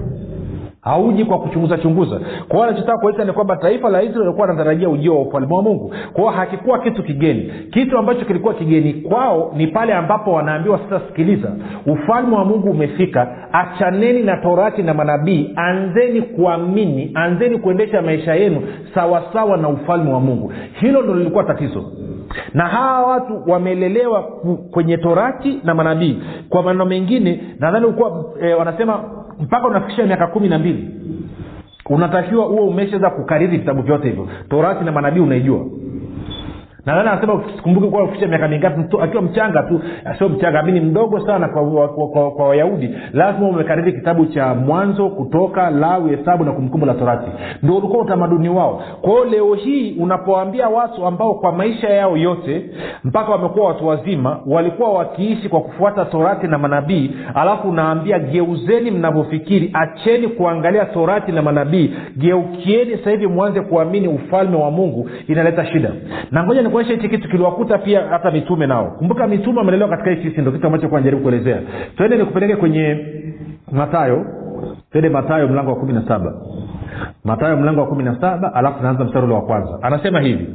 hauji 0.82 1.24
kwa 1.24 1.38
kuchunguza 1.38 1.78
chunguza. 1.78 2.20
Kwa 2.48 2.56
hiyo 2.56 2.62
anachotaka 2.62 2.98
kueleza 2.98 3.24
ni 3.24 3.32
kwamba 3.32 3.56
taifa 3.56 3.88
la 3.88 4.02
israeli 4.02 4.20
walikuwa 4.20 4.48
anatarajia 4.48 4.88
ujio 4.88 5.14
wa 5.14 5.22
ufalme 5.22 5.54
wa 5.54 5.62
mungu. 5.62 5.94
Kwa 6.12 6.22
hiyo 6.22 6.28
hakikuwa 6.36 6.78
kitu 6.78 7.02
kigeni. 7.02 7.52
Kitu 7.70 7.98
ambacho 7.98 8.24
kilikuwa 8.24 8.54
kigeni 8.54 8.92
kwao 8.94 9.52
ni 9.56 9.66
pale 9.66 9.94
ambapo 9.94 10.32
wanaambiwa 10.32 10.78
sasa 10.78 11.06
sikiliza 11.06 11.52
ufalme 11.86 12.36
wa 12.36 12.44
mungu 12.44 12.70
umefika. 12.70 13.48
Achaneni 13.52 14.22
na 14.22 14.36
torati 14.36 14.82
na 14.82 14.94
manabii. 14.94 15.52
Anzeni 15.56 16.22
kuamini. 16.22 17.10
Anzeni 17.14 17.58
kuendesha 17.58 18.02
maisha 18.02 18.34
yenu 18.34 18.62
sawasawa 18.94 19.56
na 19.56 19.68
ufalme 19.68 20.12
wa 20.12 20.20
mungu. 20.20 20.52
Hilo 20.80 21.02
ndo 21.02 21.14
lilikuwa 21.14 21.44
tatizo 21.44 21.84
na 22.54 22.66
hawa 22.66 23.06
watu 23.06 23.42
wamelelewa 23.50 24.22
kwenye 24.70 24.96
torati 24.96 25.60
na 25.64 25.74
manabii. 25.74 26.22
Kwa 26.48 26.62
maneno 26.62 26.84
mengine 26.84 27.40
nadhani 27.58 27.86
ulikuwa 27.86 28.24
e, 28.42 28.54
wanasema 28.54 29.04
mpaka 29.40 29.66
unafikisha 29.68 30.06
miaka 30.06 30.26
kumi 30.26 30.48
na 30.48 30.58
mbili. 30.58 30.88
Unatakiwa 31.90 32.44
huo 32.44 32.66
umeshaweza 32.66 33.10
kukariri 33.10 33.56
vitabu 33.58 33.82
vyote 33.82 34.08
hivyo. 34.08 34.28
Torati 34.50 34.84
na 34.84 34.92
manabii 34.92 35.20
unaijua 35.20 35.60
nadhani 36.86 37.08
anasema 37.08 37.42
sikumbuki 37.56 37.86
kuwa 37.88 38.02
kufikisha 38.02 38.28
miaka 38.28 38.48
mingapi 38.48 38.80
mtu- 38.80 39.02
akiwa 39.02 39.22
mchanga 39.22 39.62
tu 39.62 39.80
sio 40.18 40.28
mchanga 40.28 40.60
amini 40.60 40.80
mdogo 40.80 41.20
sana 41.26 41.48
kwa 41.48 41.70
kwa, 41.88 42.08
kwa, 42.08 42.30
kwa 42.30 42.48
wayahudi. 42.48 42.90
Lazima 43.12 43.48
umekariri 43.48 43.92
kitabu 43.92 44.26
cha 44.26 44.54
mwanzo 44.54 45.08
kutoka 45.10 45.70
lawi 45.70 46.16
hesabu 46.16 46.44
na 46.44 46.52
kumbukumbu 46.52 46.86
la 46.86 46.94
torati. 46.94 47.30
Ndio 47.62 47.76
ulikuwa 47.76 48.02
utamaduni 48.04 48.48
wao. 48.48 48.82
Kwao 49.00 49.24
leo 49.24 49.54
hii 49.54 49.96
unapoambia 50.00 50.68
watu 50.68 51.06
ambao 51.06 51.34
kwa 51.34 51.52
maisha 51.52 51.88
yao 51.88 52.16
yote 52.16 52.70
mpaka 53.04 53.30
wamekuwa 53.32 53.66
watu 53.68 53.86
wazima 53.86 54.40
walikuwa 54.46 54.92
wakiishi 54.92 55.48
kwa 55.48 55.60
kufuata 55.60 56.04
torati 56.04 56.46
na 56.46 56.58
manabii 56.58 57.10
alafu 57.34 57.68
unaambia 57.68 58.18
geuzeni 58.18 58.90
mnavyofikiri 58.90 59.70
acheni 59.72 60.28
kuangalia 60.28 60.84
torati 60.84 61.32
na 61.32 61.42
manabii 61.42 61.94
geukieni 62.16 62.96
sasa 62.96 63.10
hivi 63.10 63.26
mwanze 63.26 63.60
kuamini 63.60 64.08
ufalme 64.08 64.56
wa 64.56 64.70
mungu 64.70 65.10
inaleta 65.28 65.66
shida. 65.66 65.90
Na 66.30 66.44
ngoja 66.44 66.62
nikuonyesha 66.72 66.94
hichi 66.94 67.08
kitu 67.08 67.28
kiliwakuta 67.28 67.78
pia 67.78 68.02
hata 68.10 68.30
mitume 68.30 68.66
nao. 68.66 68.94
Kumbuka 68.98 69.26
mitume 69.26 69.58
wamelelewa 69.58 69.90
katika 69.90 70.10
hii 70.10 70.34
ndo 70.40 70.52
kitu 70.52 70.66
ambacho 70.66 70.88
najaribu 70.88 71.22
kuelezea. 71.22 71.58
Twende 71.96 72.16
nikupeleke 72.16 72.56
kwenye 72.56 72.98
matayo 73.72 74.26
twende 74.92 75.08
matayo 75.08 75.48
mlango 75.48 75.70
wa 75.70 75.76
kumi 75.76 75.92
na 75.92 76.02
saba. 76.08 76.32
Matayo 77.24 77.56
mlango 77.56 77.80
wa 77.80 77.86
kumi 77.86 78.02
na 78.04 78.20
saba 78.20 78.54
alafu 78.54 78.82
naanza 78.82 79.04
mstari 79.04 79.24
ule 79.24 79.34
wa 79.34 79.42
kwanza. 79.42 79.78
Anasema 79.82 80.20
hivi 80.20 80.46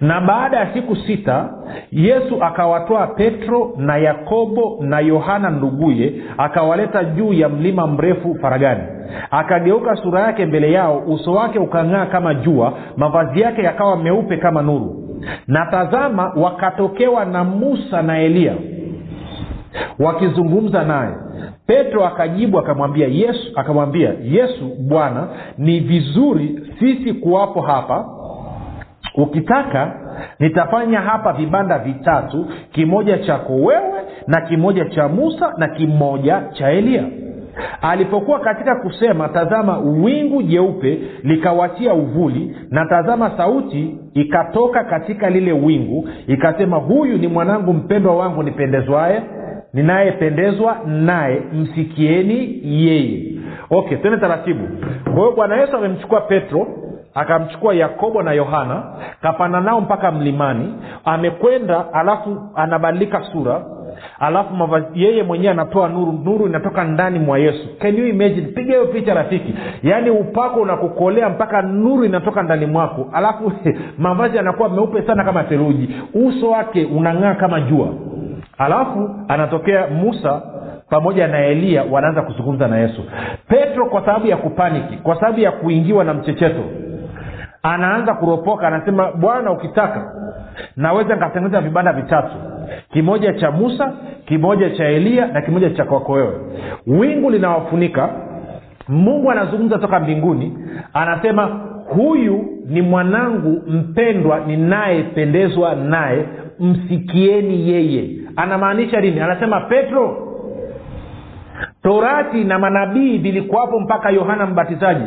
na 0.00 0.20
baada 0.20 0.56
ya 0.56 0.74
siku 0.74 0.96
sita 0.96 1.48
yesu 1.92 2.44
akawatoa 2.44 3.06
petro 3.06 3.74
na 3.76 3.96
yakobo 3.96 4.78
na 4.80 5.00
yohana 5.00 5.50
nduguye 5.50 6.12
akawaleta 6.38 7.04
juu 7.04 7.32
ya 7.32 7.48
mlima 7.48 7.86
mrefu 7.86 8.34
faragani. 8.40 8.82
Akageuka 9.30 9.96
sura 9.96 10.20
yake 10.20 10.46
mbele 10.46 10.72
yao 10.72 10.98
uso 11.06 11.32
wake 11.32 11.58
ukang'aa 11.58 12.06
kama 12.06 12.34
jua 12.34 12.72
mavazi 12.96 13.40
yake 13.40 13.62
yakawa 13.62 13.96
meupe 13.96 14.36
kama 14.36 14.62
nuru 14.62 15.05
na 15.46 15.66
tazama 15.66 16.32
wakatokewa 16.36 17.24
na 17.24 17.44
musa 17.44 18.02
na 18.02 18.18
eliya 18.18 18.54
wakizungumza 19.98 20.84
naye. 20.84 21.14
Petro 21.66 22.06
akajibu 22.06 22.58
akamwambia 22.58 23.06
yesu 23.08 23.52
akamwambia 23.56 24.14
yesu 24.22 24.70
bwana 24.88 25.28
ni 25.58 25.80
vizuri 25.80 26.60
sisi 26.80 27.12
kuwapo 27.12 27.60
hapa. 27.60 28.04
Ukitaka 29.14 29.92
nitafanya 30.38 31.00
hapa 31.00 31.32
vibanda 31.32 31.78
vitatu 31.78 32.46
kimoja 32.72 33.18
chako 33.18 33.52
wewe 33.54 33.92
na 34.26 34.40
kimoja 34.40 34.84
cha 34.84 35.08
musa 35.08 35.54
na 35.58 35.68
kimoja 35.68 36.42
cha 36.52 36.70
eliya 36.70 37.04
alipokuwa 37.82 38.40
katika 38.40 38.74
kusema 38.76 39.28
tazama 39.28 39.78
wingu 39.78 40.42
jeupe 40.42 40.98
likawatia 41.22 41.94
uvuli 41.94 42.56
na 42.70 42.86
tazama 42.86 43.30
sauti 43.36 43.98
ikatoka 44.16 44.84
katika 44.84 45.30
lile 45.30 45.52
wingu 45.52 46.08
ikasema 46.26 46.76
huyu 46.76 47.18
ni 47.18 47.28
mwanangu 47.28 47.72
mpendwa 47.72 48.16
wangu 48.16 48.42
nipendezwaye 48.42 49.22
ninayependezwa 49.74 50.76
naye 50.86 51.42
msikieni 51.52 52.60
yeye. 52.64 53.32
Okay 53.70 53.98
tene 53.98 54.16
taratibu. 54.16 54.68
Kwa 55.04 55.12
hiyo 55.14 55.32
bwana 55.36 55.56
yesu 55.56 55.76
amemchukua 55.76 56.20
petro 56.20 56.66
akamchukua 57.14 57.74
yakobo 57.74 58.22
na 58.22 58.32
yohana 58.32 58.82
kapanda 59.22 59.60
nao 59.60 59.80
mpaka 59.80 60.12
mlimani 60.12 60.74
amekwenda 61.04 61.92
alafu 61.92 62.36
anabadilika 62.54 63.22
sura 63.32 63.64
alafu 64.20 64.54
mavazi 64.54 64.86
yeye 64.94 65.22
mwenyewe 65.22 65.50
anatoa 65.50 65.88
nuru 65.88 66.12
nuru 66.12 66.46
inatoka 66.46 66.84
ndani 66.84 67.18
mwa 67.18 67.38
yesu. 67.38 67.78
Can 67.78 67.96
you 67.98 68.06
imagine? 68.06 68.46
Piga 68.46 68.72
hiyo 68.74 68.86
picha 68.86 69.14
rafiki. 69.14 69.54
Yaani 69.82 70.10
upako 70.10 70.60
unakukolea 70.60 71.28
mpaka 71.28 71.62
nuru 71.62 72.04
inatoka 72.04 72.42
ndani 72.42 72.66
mwako. 72.66 73.08
Alafu 73.12 73.52
mavazi 73.98 74.36
yanakuwa 74.36 74.68
meupe 74.68 75.02
sana 75.02 75.24
kama 75.24 75.44
theluji. 75.44 75.90
Uso 76.14 76.50
wake 76.50 76.84
unang'aa 76.84 77.34
kama 77.34 77.60
jua. 77.60 77.88
Alafu 78.58 79.10
anatokea 79.28 79.86
musa 79.86 80.42
pamoja 80.90 81.28
na 81.28 81.46
eliya 81.46 81.84
wanaanza 81.90 82.22
kuzungumza 82.22 82.68
na 82.68 82.78
yesu. 82.78 83.02
Petro 83.48 83.86
kwa 83.86 84.00
sababu 84.06 84.26
ya 84.26 84.36
kupaniki 84.36 84.96
kwa 84.96 85.14
sababu 85.20 85.40
ya 85.40 85.52
kuingiwa 85.52 86.04
na 86.04 86.14
mchecheto 86.14 86.64
anaanza 87.62 88.14
kuropoka 88.14 88.66
anasema 88.68 89.12
bwana 89.12 89.52
ukitaka 89.52 90.12
naweza 90.76 91.14
nikatengeneza 91.14 91.60
vibanda 91.60 91.92
vitatu. 91.92 92.36
Kimoja 92.92 93.32
cha 93.32 93.50
musa 93.50 93.92
kimoja 94.26 94.70
cha 94.70 94.84
eliya 94.88 95.26
na 95.26 95.40
kimoja 95.42 95.70
cha 95.70 95.84
kwako 95.84 96.12
wewe. 96.12 96.34
Wingu 96.86 97.30
linawafunika. 97.30 98.08
Mungu 98.88 99.30
anazungumza 99.30 99.78
toka 99.78 100.00
mbinguni. 100.00 100.58
Anasema 100.94 101.60
huyu 101.88 102.44
ni 102.68 102.82
mwanangu 102.82 103.62
mpendwa 103.70 104.40
ninayependezwa 104.46 105.74
naye. 105.74 106.24
Msikieni 106.60 107.68
yeye. 107.70 108.10
Anamaanisha 108.36 109.00
nini? 109.00 109.20
Anasema 109.20 109.60
petro 109.60 110.22
torati 111.82 112.44
na 112.44 112.58
manabii 112.58 113.18
vilikuwapo 113.18 113.80
mpaka 113.80 114.10
yohana 114.10 114.46
mbatizaji. 114.46 115.04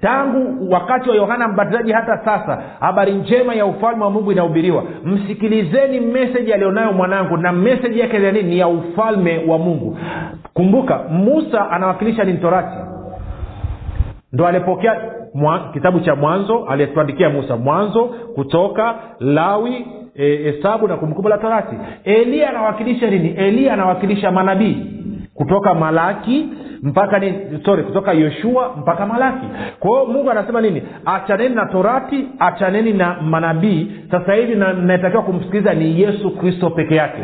Tangu 0.00 0.72
wakati 0.72 1.10
wa 1.10 1.16
yohana 1.16 1.48
mbatizaji 1.48 1.92
hata 1.92 2.18
sasa 2.24 2.62
habari 2.80 3.12
njema 3.12 3.54
ya 3.54 3.66
ufalme 3.66 4.04
wa 4.04 4.10
mungu 4.10 4.32
inahubiriwa. 4.32 4.84
Msikilizeni 5.04 6.00
meseji 6.00 6.52
aliyonayo 6.52 6.92
mwanangu 6.92 7.36
na 7.36 7.52
meseji 7.52 8.00
yake 8.00 8.22
ya 8.22 8.32
nini? 8.32 8.48
Ni 8.48 8.58
ya 8.58 8.68
ufalme 8.68 9.44
wa 9.48 9.58
mungu. 9.58 9.98
Kumbuka 10.54 10.98
musa 11.10 11.70
anawakilisha 11.70 12.24
ni 12.24 12.34
torati. 12.34 12.76
Ndo 14.32 14.46
alipokea 14.46 14.96
mwa, 15.34 15.70
kitabu 15.72 16.00
cha 16.00 16.14
mwanzo 16.14 16.64
aliyetuandikia 16.64 17.30
musa. 17.30 17.56
Mwanzo 17.56 18.04
kutoka 18.34 18.94
lawi 19.20 19.86
hesabu 20.14 20.86
e, 20.86 20.88
na 20.88 20.96
kumbukumbu 20.96 21.28
la 21.28 21.38
torati. 21.38 21.76
Eliya 22.04 22.50
anawakilisha 22.50 23.10
nini? 23.10 23.28
Eliya 23.28 23.72
anawakilisha 23.74 24.30
manabii 24.30 24.86
kutoka 25.40 25.74
malaki 25.74 26.48
mpaka 26.82 27.18
ni 27.18 27.34
sorry 27.64 27.82
kutoka 27.82 28.12
yoshua 28.12 28.74
mpaka 28.78 29.06
malaki. 29.06 29.46
Kwa 29.78 29.90
hiyo 29.90 30.06
mungu 30.12 30.30
anasema 30.30 30.60
nini? 30.60 30.82
Achaneni 31.04 31.54
na 31.54 31.66
torati 31.66 32.28
achaneni 32.38 32.92
na 32.92 33.16
manabii. 33.22 33.92
Sasa 34.10 34.34
hivi 34.34 34.54
na 34.54 35.22
kumsikiliza 35.22 35.74
ni 35.74 36.00
yesu 36.00 36.30
kristo 36.36 36.70
peke 36.70 36.94
yake. 36.94 37.22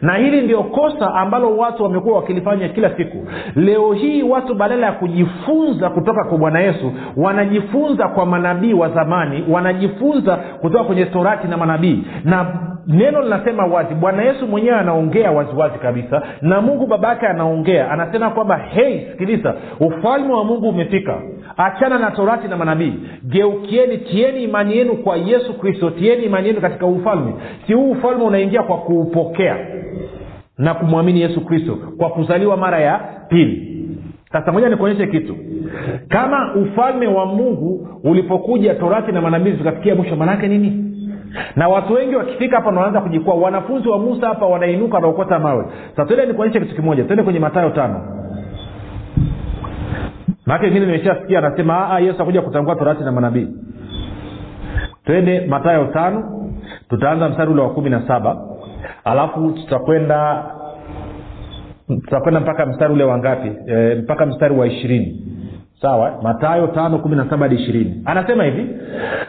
Na 0.00 0.14
hili 0.14 0.40
ndio 0.42 0.62
kosa 0.62 1.14
ambalo 1.14 1.56
watu 1.56 1.82
wamekuwa 1.82 2.16
wakilifanya 2.16 2.68
kila 2.68 2.96
siku. 2.96 3.26
Leo 3.56 3.92
hii 3.92 4.22
watu 4.22 4.54
badala 4.54 4.86
ya 4.86 4.92
kujifunza 4.92 5.90
kutoka 5.90 6.24
kwa 6.24 6.38
bwana 6.38 6.60
yesu 6.60 6.92
wanajifunza 7.16 8.08
kwa 8.08 8.26
manabii 8.26 8.72
wa 8.72 8.88
zamani 8.88 9.44
wanajifunza 9.48 10.36
kutoka 10.36 10.84
kwenye 10.84 11.04
torati 11.06 11.48
na 11.48 11.56
manabii. 11.56 12.04
Na 12.24 12.46
neno 12.88 13.22
linasema 13.22 13.66
wazi 13.66 13.94
bwana 13.94 14.22
yesu 14.22 14.46
mwenyewe 14.46 14.76
anaongea 14.76 15.30
waziwazi 15.30 15.78
kabisa 15.78 16.22
na 16.42 16.60
mungu 16.60 16.86
baba 16.86 17.08
yake 17.08 17.26
anaongea 17.26 17.90
anasema 17.90 18.30
kwamba 18.30 18.56
hei 18.56 19.06
sikiliza 19.10 19.54
ufalme 19.80 20.32
wa 20.32 20.44
mungu 20.44 20.68
umefika. 20.68 21.18
Achana 21.56 21.98
na 21.98 22.10
torati 22.10 22.48
na 22.48 22.56
manabii. 22.56 22.94
Geukieni 23.24 23.98
tieni 23.98 24.44
imani 24.44 24.76
yenu 24.76 24.94
kwa 24.94 25.16
yesu 25.16 25.58
kristo 25.58 25.90
tieni 25.90 26.22
imani 26.24 26.46
yenu 26.48 26.60
katika 26.60 26.86
ufalme. 26.86 27.32
Si 27.66 27.72
huu 27.74 27.90
ufalme 27.90 28.24
unaingia 28.24 28.62
kwa 28.62 28.78
kuupokea 28.78 29.56
na 30.58 30.74
kumwamini 30.74 31.20
yesu 31.20 31.40
kristo 31.44 31.78
kwa 31.98 32.10
kuzaliwa 32.10 32.56
mara 32.56 32.80
ya 32.80 33.00
pili. 33.28 33.64
Sasa 34.32 34.52
moja 34.52 34.68
nikuonyeshe 34.68 35.06
kitu. 35.06 35.36
Kama 36.08 36.54
ufalme 36.54 37.06
wa 37.06 37.26
mungu 37.26 37.88
ulipokuja 38.04 38.74
torati 38.74 39.12
na 39.12 39.20
manabii 39.20 39.52
zikafikia 39.52 39.94
mwisho 39.94 40.16
manaake 40.16 40.48
nini 40.48 40.87
na 41.56 41.68
watu 41.68 41.92
wengi 41.92 42.16
wakifika 42.16 42.56
hapa 42.56 42.68
wanaanza 42.68 43.00
kujikua. 43.00 43.34
Wanafunzi 43.34 43.88
wa 43.88 43.98
musa 43.98 44.28
hapa 44.28 44.46
wanainuka 44.46 44.94
wanaokota 44.94 45.38
mawe. 45.38 45.64
Sasa 45.90 46.04
tuende 46.04 46.26
nikuonyeshe 46.26 46.60
kitu 46.60 46.74
kimoja. 46.74 47.04
Tuende 47.04 47.22
kwenye 47.22 47.38
matayo 47.38 47.70
tano. 47.70 48.00
Maake 50.46 50.64
wengine 50.64 50.86
nimeshasikia 50.86 51.38
anasema 51.38 51.98
yesu 52.00 52.22
akuja 52.22 52.42
kutangua 52.42 52.76
torati 52.76 53.04
na 53.04 53.12
manabii. 53.12 53.48
Twende 55.04 55.46
matayo 55.46 55.84
tano. 55.84 56.34
Tutaanza 56.88 57.28
mstari 57.28 57.50
ule 57.52 57.62
wa 57.62 57.70
kumi 57.70 57.90
na 57.90 58.06
saba. 58.08 58.36
Alafu 59.04 59.50
tutakwenda 59.52 60.44
tutakwenda 61.88 62.40
mpaka 62.40 62.66
mstari 62.66 62.92
ule 62.92 63.04
wa 63.04 63.18
ngapi? 63.18 63.52
E, 63.66 63.94
mpaka 63.94 64.26
mstari 64.26 64.54
wa 64.54 64.66
ishirini 64.66 65.27
sawa 65.82 66.18
matayo 66.22 66.66
tano 66.66 66.98
kumi 66.98 67.16
na 67.16 67.30
saba 67.30 67.42
hadi 67.48 67.54
ishirini. 67.62 68.02
Anasema 68.04 68.44
hivi 68.44 68.66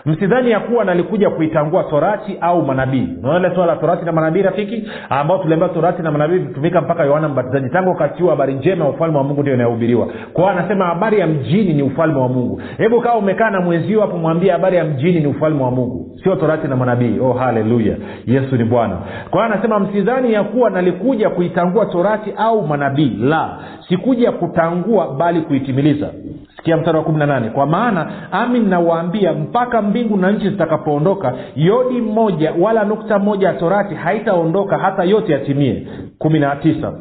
msidhani 0.06 0.51
ya 0.51 0.60
kuwa 0.60 0.86
nalikuja 0.86 1.29
kuitangua 1.29 1.84
torati 1.84 2.38
au 2.41 2.65
manabii. 2.65 3.08
Unaona 3.24 3.56
swala 3.56 3.74
la 3.74 3.79
torati 3.79 4.06
na 4.06 4.12
manabii 4.12 4.41
rafiki? 4.41 4.89
Ambao 5.10 5.38
tuliambia 5.38 5.70
torati 5.70 6.01
na 6.01 6.12
manabii 6.12 6.38
vitumika 6.38 6.82
mpaka 6.82 7.03
yohana 7.03 7.29
mbatizaji. 7.29 7.70
Tangu 7.70 7.89
wakati 7.89 8.22
huo 8.22 8.29
habari 8.32 8.53
njema 8.53 8.86
ya 8.86 8.91
ufalme 8.91 9.18
wa 9.18 9.24
mungu 9.24 9.41
ndio 9.41 9.53
inayohubiriwa 9.53 10.08
kwao 10.34 10.50
anasema 10.50 10.86
habari 10.86 11.20
ya 11.20 11.27
mjini 11.27 11.74
ni 11.74 11.84
ufalme 11.84 12.20
wa 12.20 12.29
mungu. 12.29 12.62
Hebu 12.77 13.01
kawa 13.01 13.18
umekaa 13.18 13.50
na 13.50 13.62
mwenzio 13.62 14.01
hapo 14.01 14.18
mwambie 14.18 14.51
habari 14.51 14.77
ya 14.77 14.84
mjini 14.86 15.20
ni 15.20 15.27
ufalme 15.27 15.63
wa 15.63 15.72
mungu. 15.72 16.12
Sio 16.24 16.36
torati 16.36 16.68
na 16.68 16.75
manabii. 16.75 17.20
Oh 17.20 17.34
haleluya. 17.34 17.96
Yesu 18.25 18.56
ni 18.56 18.63
bwana. 18.63 18.98
Kwao 19.29 19.44
anasema 19.44 19.79
msidhani 19.79 20.34
ya 20.34 20.44
kuwa 20.44 20.70
nalikuja 20.70 21.29
kuitangua 21.29 21.86
torati 21.86 22.34
au 22.38 22.68
manabii? 22.68 23.18
La 23.22 23.58
sikuja 23.89 24.32
kutangua 24.32 25.13
bali 25.15 25.41
kuitimiliza 25.41 26.10
sikia 26.59 26.77
mstari 26.77 26.97
wa 26.97 27.03
kumi 27.03 27.19
na 27.19 27.25
nane. 27.25 27.49
Kwa 27.49 27.65
maana 27.65 28.11
ami 28.31 28.59
nawaambia 28.59 29.33
mpaka 29.33 29.81
mbingu 29.81 30.17
na 30.17 30.31
nchi 30.31 30.49
zitakapoondoka 30.49 31.33
yodi 31.55 32.01
moja 32.01 32.53
wala 32.59 32.83
nukta 32.83 33.19
moja 33.19 33.47
ya 33.47 33.53
torati 33.53 33.95
haitaondoka 33.95 34.77
hata 34.77 35.03
yote 35.03 35.31
yatimie. 35.33 35.87
Kumi 36.17 36.39
na 36.39 36.55
tisa. 36.55 36.93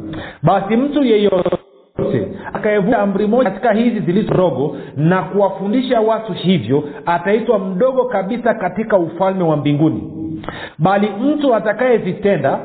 Basi 0.43 0.77
mtu 0.77 1.05
yeyote 1.05 1.59
akayevuta 2.53 2.99
amri 2.99 3.27
moja 3.27 3.51
katika 3.51 3.73
hizi 3.73 4.01
zilizo 4.01 4.35
ndogo 4.35 4.77
na 4.97 5.23
kuwafundisha 5.23 6.01
watu 6.01 6.33
hivyo 6.33 6.85
ataitwa 7.07 7.59
mdogo 7.59 8.05
kabisa 8.05 8.55
katika 8.55 8.97
ufalme 8.99 9.45
wa 9.45 9.57
mbinguni. 9.57 10.03
Bali 10.79 11.11
mtu 11.21 11.55
atakayezitenda 11.55 12.59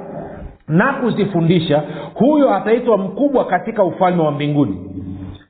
na 0.68 0.94
kuzifundisha 0.94 1.84
huyo 2.14 2.54
ataitwa 2.54 2.98
mkubwa 2.98 3.46
katika 3.46 3.84
ufalme 3.84 4.24
wa 4.24 4.32
mbinguni 4.32 4.78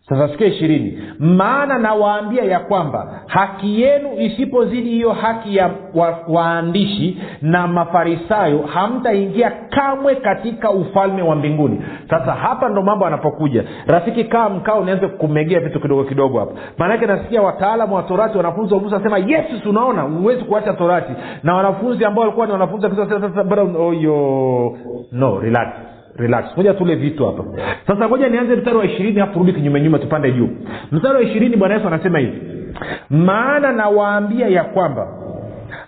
sasa 0.10 0.27
sikia 0.29 0.48
ishirini. 0.48 1.03
Maana 1.19 1.77
nawaambia 1.79 2.43
ya 2.43 2.60
kwamba 2.60 3.22
haki 3.27 3.81
yenu 3.81 4.10
isipozidi 4.19 4.89
hiyo 4.89 5.12
haki 5.13 5.55
ya 5.55 5.72
wa, 5.95 6.19
waandishi 6.27 7.17
na 7.41 7.67
mafarisayo 7.67 8.60
hamtaingia 8.62 9.51
kamwe 9.69 10.15
katika 10.15 10.72
ufalme 10.72 11.22
wa 11.22 11.36
mbinguni. 11.36 11.81
Sasa 12.10 12.31
hapa 12.33 12.69
ndo 12.69 12.81
mambo 12.81 13.05
anapokuja 13.05 13.63
rafiki 13.88 14.24
kaa 14.24 14.50
mkaa 14.50 14.74
unaweza 14.75 15.07
kumegea 15.07 15.60
vitu 15.60 15.79
kidogo 15.79 16.03
kidogo 16.03 16.39
hapa. 16.39 16.51
Maanake 16.77 17.05
nasikia 17.05 17.41
wataalamu 17.41 17.95
wa 17.95 18.03
torati 18.03 18.38
wanafunzi 18.38 18.74
wa 18.74 18.81
wanasema 18.81 19.17
yesu 19.17 19.60
tunaona 19.63 20.01
huwezi 20.01 20.43
kuacha 20.43 20.73
torati. 20.73 21.12
Na 21.43 21.56
wanafunzi 21.56 22.06
ambao 22.06 22.21
walikuwa 22.21 22.45
ni 22.45 22.51
wanafunzi 22.51 22.88
oyo 23.80 24.78
no 25.12 25.39
relax 25.39 25.92
relax. 26.17 26.45
Moja 26.58 26.73
tule 26.73 26.95
vitu 26.95 27.26
hapa. 27.26 27.43
Sasa 27.88 28.08
ngoja 28.08 28.30
nianze 28.30 28.56
mstari 28.56 28.78
wa 28.78 28.86
ishirini 28.86 29.19
hapo 29.19 29.34
turudi 29.34 29.54
kinyumenyume 29.54 29.99
tupande 29.99 30.32
juu. 30.32 30.49
Mstari 30.91 31.15
wa 31.15 31.21
ishirini 31.23 31.56
bwana 31.56 31.73
yesu 31.76 31.88
anasema 31.88 32.19
hivi. 32.19 32.41
Maana 33.10 33.71
nawaambia 33.71 34.47
ya 34.47 34.63
kwamba 34.63 35.08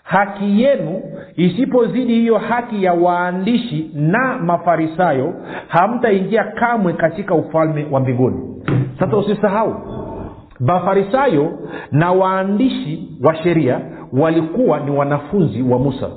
haki 0.04 0.62
yenu 0.64 1.02
isipozidi 1.36 2.14
hiyo 2.14 2.38
haki 2.38 2.84
ya 2.84 2.94
waandishi 2.94 3.92
na 3.94 4.38
mafarisayo 4.38 5.34
hamtaingia 5.68 6.44
kamwe 6.44 6.94
katika 6.94 7.36
ufalme 7.36 7.88
wa 7.92 8.00
mbinguni. 8.00 8.64
Sasa 9.00 9.18
usisahau 9.18 9.76
mafarisayo 10.60 11.52
na 11.92 12.12
waandishi 12.12 13.10
wa 13.24 13.36
sheria 13.36 13.80
walikuwa 14.14 14.80
ni 14.80 14.92
wanafunzi 14.92 15.62
wa 15.62 15.80
musa 15.80 16.10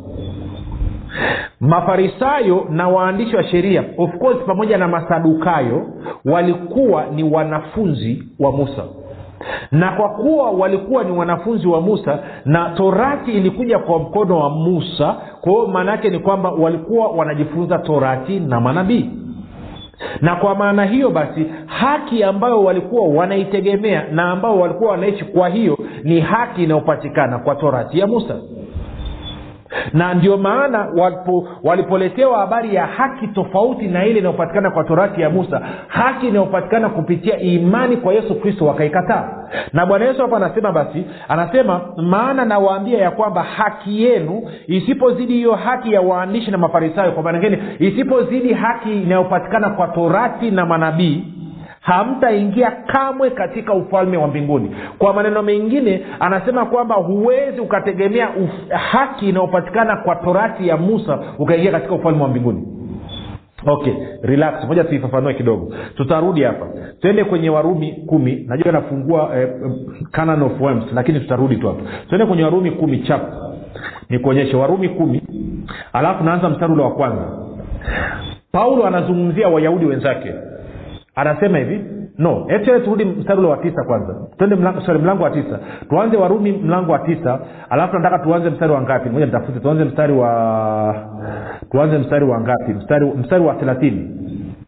mafarisayo 1.61 2.67
na 2.71 2.89
waandishi 2.89 3.37
wa 3.37 3.45
sheria 3.45 3.85
of 3.99 4.19
course 4.19 4.39
pamoja 4.47 4.79
na 4.79 4.89
masadukayo 4.89 5.87
walikuwa 6.25 7.07
ni 7.07 7.23
wanafunzi 7.25 8.23
wa 8.39 8.53
musa. 8.53 8.83
Na 9.73 9.93
kwa 9.93 10.09
kuwa 10.09 10.51
walikuwa 10.51 11.05
ni 11.05 11.13
wanafunzi 11.13 11.67
wa 11.69 11.81
musa 11.81 12.19
na 12.45 12.71
torati 12.71 13.33
ilikuja 13.33 13.79
kwa 13.79 13.99
mkono 13.99 14.39
wa 14.39 14.51
musa 14.51 15.17
kwa 15.41 15.53
hiyo 15.53 15.67
maana 15.67 15.91
yake 15.93 16.11
ni 16.11 16.19
kwamba 16.19 16.51
walikuwa 16.51 17.09
wanajifunza 17.09 17.79
torati 17.79 18.41
na 18.41 18.61
manabii. 18.61 19.11
Na 20.21 20.37
kwa 20.37 20.55
maana 20.55 20.85
hiyo 20.85 21.11
basi 21.11 21.47
haki 21.67 22.23
ambayo 22.25 22.65
walikuwa 22.65 23.09
wanaitegemea 23.09 24.05
na 24.13 24.31
ambao 24.31 24.61
walikuwa 24.61 24.91
wanaishi 24.91 25.25
kwa 25.25 25.49
hiyo 25.49 25.79
ni 26.05 26.21
haki 26.21 26.65
inayopatikana 26.65 27.39
kwa 27.39 27.55
torati 27.55 27.99
ya 27.99 28.07
musa 28.07 28.37
na 29.93 30.15
ndio 30.15 30.37
maana 30.37 30.89
walipo, 30.97 31.49
walipoletewa 31.65 32.39
habari 32.39 32.75
ya 32.75 32.87
haki 32.87 33.27
tofauti 33.27 33.89
na 33.89 34.07
ile 34.07 34.19
inayopatikana 34.19 34.71
kwa 34.71 34.85
torati 34.85 35.21
ya 35.21 35.31
musa 35.31 35.61
haki 35.89 36.29
inayopatikana 36.29 36.89
kupitia 36.89 37.39
imani 37.39 37.97
kwa 37.97 38.15
yesu 38.15 38.41
kristo 38.41 38.67
wakaikataa. 38.67 39.29
Na 39.73 39.87
bwana 39.87 40.05
yesu 40.05 40.23
hapa 40.23 40.37
anasema 40.37 40.73
basi 40.73 41.05
anasema 41.29 41.81
maana 41.97 42.45
nawaambia 42.45 42.99
ya 42.99 43.11
kwamba 43.11 43.43
haki 43.43 44.03
yenu 44.03 44.43
isipozidi 44.67 45.33
hiyo 45.33 45.55
haki 45.55 45.93
ya 45.93 46.01
waandishi 46.01 46.51
na 46.51 46.59
mafarisayo 46.59 47.13
kwa 47.13 47.23
maana 47.23 47.39
ngine 47.39 47.59
isipozidi 47.79 48.53
haki 48.55 49.03
inayopatikana 49.03 49.71
kwa 49.71 49.89
torati 49.89 50.51
na 50.51 50.67
manabii 50.67 51.25
hamtaingia 51.81 52.71
kamwe 52.71 53.31
katika 53.31 53.75
ufalme 53.75 54.17
wa 54.17 54.29
mbinguni. 54.29 54.77
Kwa 54.99 55.13
maneno 55.15 55.43
mengine 55.43 56.07
anasema 56.21 56.67
kwamba 56.67 56.95
huwezi 56.95 57.61
ukategemea 57.61 58.29
uf- 58.29 58.75
haki 58.77 59.29
inayopatikana 59.29 59.97
kwa 59.97 60.17
torati 60.17 60.69
ya 60.69 60.77
musa 60.77 61.19
ukaingia 61.39 61.73
katika 61.73 61.95
ufalme 61.95 62.23
wa 62.23 62.29
mbinguni. 62.29 62.63
Okay 63.67 63.93
relax. 64.23 64.65
Moja 64.69 64.85
tuifafanue 64.85 65.35
kidogo. 65.35 65.73
Tutarudi 65.97 66.43
hapa. 66.43 66.67
Twende 67.01 67.25
kwenye 67.25 67.51
warumi 67.51 67.93
kumi. 68.07 68.45
Najua 68.49 68.73
nafungua 68.73 69.31
eh, 69.37 70.43
of 70.43 70.61
worms 70.61 70.85
lakini 70.95 71.21
tutarudi 71.21 71.57
tu 71.57 71.67
hapa. 71.69 71.83
Twende 72.09 72.27
kwenye 72.27 72.45
warumi 72.45 72.71
kumi 72.71 72.99
chap 72.99 73.23
nikuonyeshe. 74.11 74.57
Warumi 74.57 74.89
kumi. 74.89 75.23
Alafu 75.93 76.25
naanza 76.25 76.49
mstari 76.49 76.73
ule 76.73 76.83
wa 76.83 76.91
kwanza. 76.91 77.23
Paulo 78.53 78.87
anazungumzia 78.87 79.49
wayahudi 79.49 79.85
wenzake 79.87 80.33
anasema 81.19 81.59
hivi 81.59 81.85
no 82.19 82.47
actually 82.51 82.85
turudi 82.85 83.05
mstari 83.05 83.39
ule 83.39 83.49
wa 83.49 83.57
tisa 83.57 83.85
kwanza. 83.85 84.15
Twende 84.39 84.57
mlango, 84.57 84.81
mlango 84.99 85.25
wa 85.25 85.31
tisa. 85.31 85.59
Tuanze 85.89 86.17
warumi 86.17 86.53
mlango 86.53 86.93
wa 86.93 86.99
tisa 86.99 87.39
alafu 87.71 87.97
nataka 87.99 88.19
tuanze 88.19 88.51
mstari 88.51 88.73
wa 88.73 88.83
ngapi? 88.83 89.11
Moja 89.11 89.27
nitafute 89.27 89.61
tuanze 89.61 89.85
mstari 89.85 90.13
wa 90.13 90.95
tuanze 91.71 91.99
mstari 91.99 92.25
wa 92.25 92.41
ngapi? 92.41 92.73
Mstari, 92.75 93.07
mstari 93.07 93.45
wa 93.45 93.55
thelathini. 93.55 94.11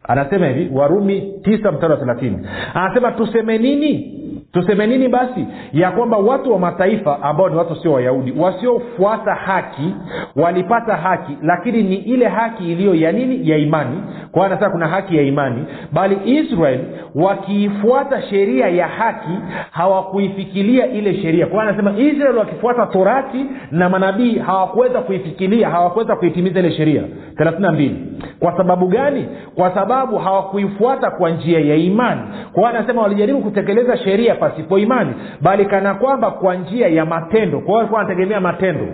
Anasema 0.09 0.47
hivi 0.47 0.79
warumi 0.79 1.35
tisa 1.43 1.73
mstari 1.73 1.93
wa 1.93 1.99
thelathini. 1.99 2.39
Anasema 2.75 3.13
tuseme 3.13 3.59
nini 3.59 4.20
tuseme 4.53 4.87
nini 4.87 5.09
basi? 5.09 5.47
Ya 5.73 5.91
kwamba 5.91 6.17
watu 6.17 6.53
wa 6.53 6.59
mataifa 6.59 7.23
ambao 7.23 7.49
ni 7.49 7.57
watu 7.57 7.77
sio 7.77 7.93
wayahudi 7.93 8.35
wasiofuata 8.39 9.35
haki 9.35 9.95
walipata 10.37 10.97
haki 10.97 11.37
lakini 11.43 11.83
ni 11.83 11.95
ile 11.97 12.29
haki 12.29 12.73
iliyo 12.73 12.95
ya 12.95 13.13
nini? 13.13 13.51
Ya 13.51 13.57
imani. 13.57 14.03
Kwa 14.33 14.47
anasema 14.47 14.71
kuna 14.71 14.89
haki 14.89 15.17
ya 15.17 15.23
imani. 15.23 15.65
Bali 15.93 16.19
israel 16.25 16.81
wakiifuata 17.15 18.23
sheria 18.23 18.69
ya 18.69 18.89
haki 18.89 19.39
hawakuifikilia 19.71 20.87
ile 20.87 21.15
sheria. 21.23 21.47
Kwa 21.47 21.63
anasema 21.63 21.91
israel 21.99 22.37
wakifuata 22.37 22.87
torati 22.87 23.47
na 23.71 23.89
manabii 23.89 24.39
hawakuweza 24.39 25.01
kuifikilia 25.01 25.71
hawakuweza 25.71 26.17
kuitimiza 26.17 26.61
ile 26.61 26.71
sheria. 26.73 27.03
32 27.37 27.91
kwa 28.39 28.57
sababu 28.57 28.87
gani? 28.87 29.27
Kwa 29.55 29.75
sababu 29.75 30.19
hawakuifuata 30.19 31.11
kwa 31.11 31.31
njia 31.31 31.61
ya 31.61 31.75
imani. 31.77 32.21
Kwa 32.53 32.71
anasema 32.71 33.03
walijaribu 33.03 33.41
kutekeleza 33.41 33.97
sheria 33.97 34.35
pasipo 34.41 34.79
imani 34.79 35.11
bali 35.41 35.65
kana 35.67 35.95
kwamba 35.95 36.31
kwa 36.31 36.55
njia 36.55 36.89
ya 36.89 37.05
matendo. 37.05 37.61
Kwa 37.61 37.75
walikuwa 37.77 37.99
wanategemea 38.01 38.41
matendo. 38.41 38.87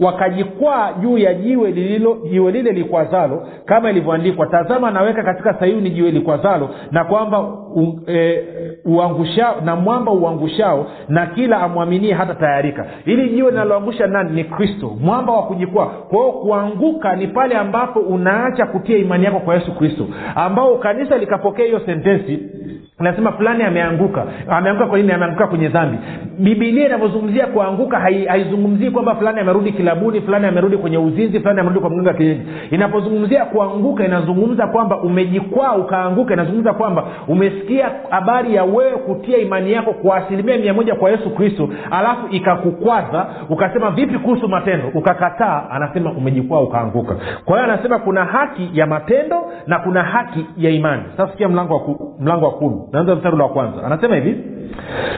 Wakajikwaa 0.00 0.92
juu 0.92 1.18
ya 1.18 1.34
jiwe 1.34 1.70
lililo 1.70 2.18
jiwe 2.30 2.52
lile 2.52 2.72
likwazalo 2.72 3.46
kama 3.64 3.90
ilivyoandikwa 3.90 4.46
tazama 4.46 4.90
naweka 4.90 5.22
katika 5.22 5.54
sayuni 5.54 5.90
jiwe 5.90 6.10
likwazalo 6.10 6.70
na 6.90 7.04
kwamba 7.04 7.40
u, 7.74 8.00
e, 8.08 8.42
uangushao 8.84 9.54
na 9.64 9.76
mwamba 9.76 10.12
uangushao 10.12 10.86
na 11.08 11.26
kila 11.26 11.60
amwaminie 11.62 12.12
hata 12.14 12.34
tayarika. 12.34 12.86
Ili 13.06 13.28
jiwe 13.28 13.50
linaloangusha 13.50 14.06
nani? 14.06 14.30
Ni 14.30 14.44
kristo. 14.44 14.96
Mwamba 15.00 15.32
wa 15.32 15.42
kujikwaa. 15.42 15.86
Kwa 15.86 16.32
kuanguka 16.32 17.16
ni 17.16 17.26
pale 17.26 17.54
ambapo 17.56 18.00
unaacha 18.00 18.66
kutia 18.66 18.96
imani 18.98 19.24
yako 19.24 19.40
kwa 19.40 19.54
yesu 19.54 19.74
kristo 19.74 20.06
ambao 20.34 20.76
kanisa 20.78 21.18
likapokea 21.18 21.64
hiyo 21.66 21.80
sentensi 21.86 22.38
nasema 23.00 23.32
fulani 23.32 23.62
ameanguka. 23.62 24.24
Ameanguka 24.48 24.86
kwa 24.86 24.98
nini? 24.98 25.12
Ameanguka 25.12 25.46
kwenye 25.46 25.68
dhambi. 25.68 25.98
Bibilia 26.38 26.86
inavyozungumzia 26.86 27.46
kuanguka 27.46 27.98
haizungumzii 28.00 28.84
hai 28.84 28.90
kwamba 28.92 29.14
fulani 29.14 29.40
amerudi 29.40 29.72
kilabuni 29.72 30.20
fulani 30.20 30.46
amerudi 30.46 30.76
kwenye 30.76 30.98
uzinzi 30.98 31.40
fulani 31.40 31.60
amerudi 31.60 31.80
kwa 31.80 31.90
mganga 31.90 32.12
kienyeji. 32.14 32.42
Inapozungumzia 32.70 33.44
kuanguka 33.44 34.04
inazungumza 34.04 34.66
kwamba 34.66 34.96
umejikwaa 35.00 35.72
ukaanguka. 35.76 36.34
Inazungumza 36.34 36.72
kwamba 36.72 37.04
umesikia 37.28 37.90
habari 38.10 38.54
ya 38.54 38.64
wewe 38.64 38.90
kutia 38.96 39.38
imani 39.38 39.72
yako 39.72 39.92
kwa 39.92 40.16
asilimia 40.16 40.58
mia 40.58 40.74
moja 40.74 40.94
kwa 40.94 41.10
yesu 41.10 41.30
kristo 41.30 41.68
alafu 41.90 42.26
ikakukwaza 42.30 43.26
ukasema 43.50 43.90
vipi 43.90 44.18
kuhusu 44.18 44.48
matendo? 44.48 44.88
Ukakataa 44.94 45.62
anasema 45.70 46.12
umejikwaa 46.12 46.60
ukaanguka. 46.60 47.16
Kwa 47.44 47.58
hiyo 47.60 47.72
anasema 47.72 47.98
kuna 47.98 48.24
haki 48.24 48.70
ya 48.72 48.86
matendo 48.86 49.36
na 49.66 49.78
kuna 49.78 50.02
haki 50.02 50.46
ya 50.56 50.70
imani. 50.70 51.02
Sasa 51.16 51.32
sikia 51.32 51.48
mlango 51.48 51.74
wa, 51.74 52.55
kumi. 52.56 52.80
Naanza 52.92 53.16
mstari 53.16 53.36
wa 53.36 53.48
kwanza. 53.48 53.84
Anasema 53.84 54.14
hivi 54.16 54.36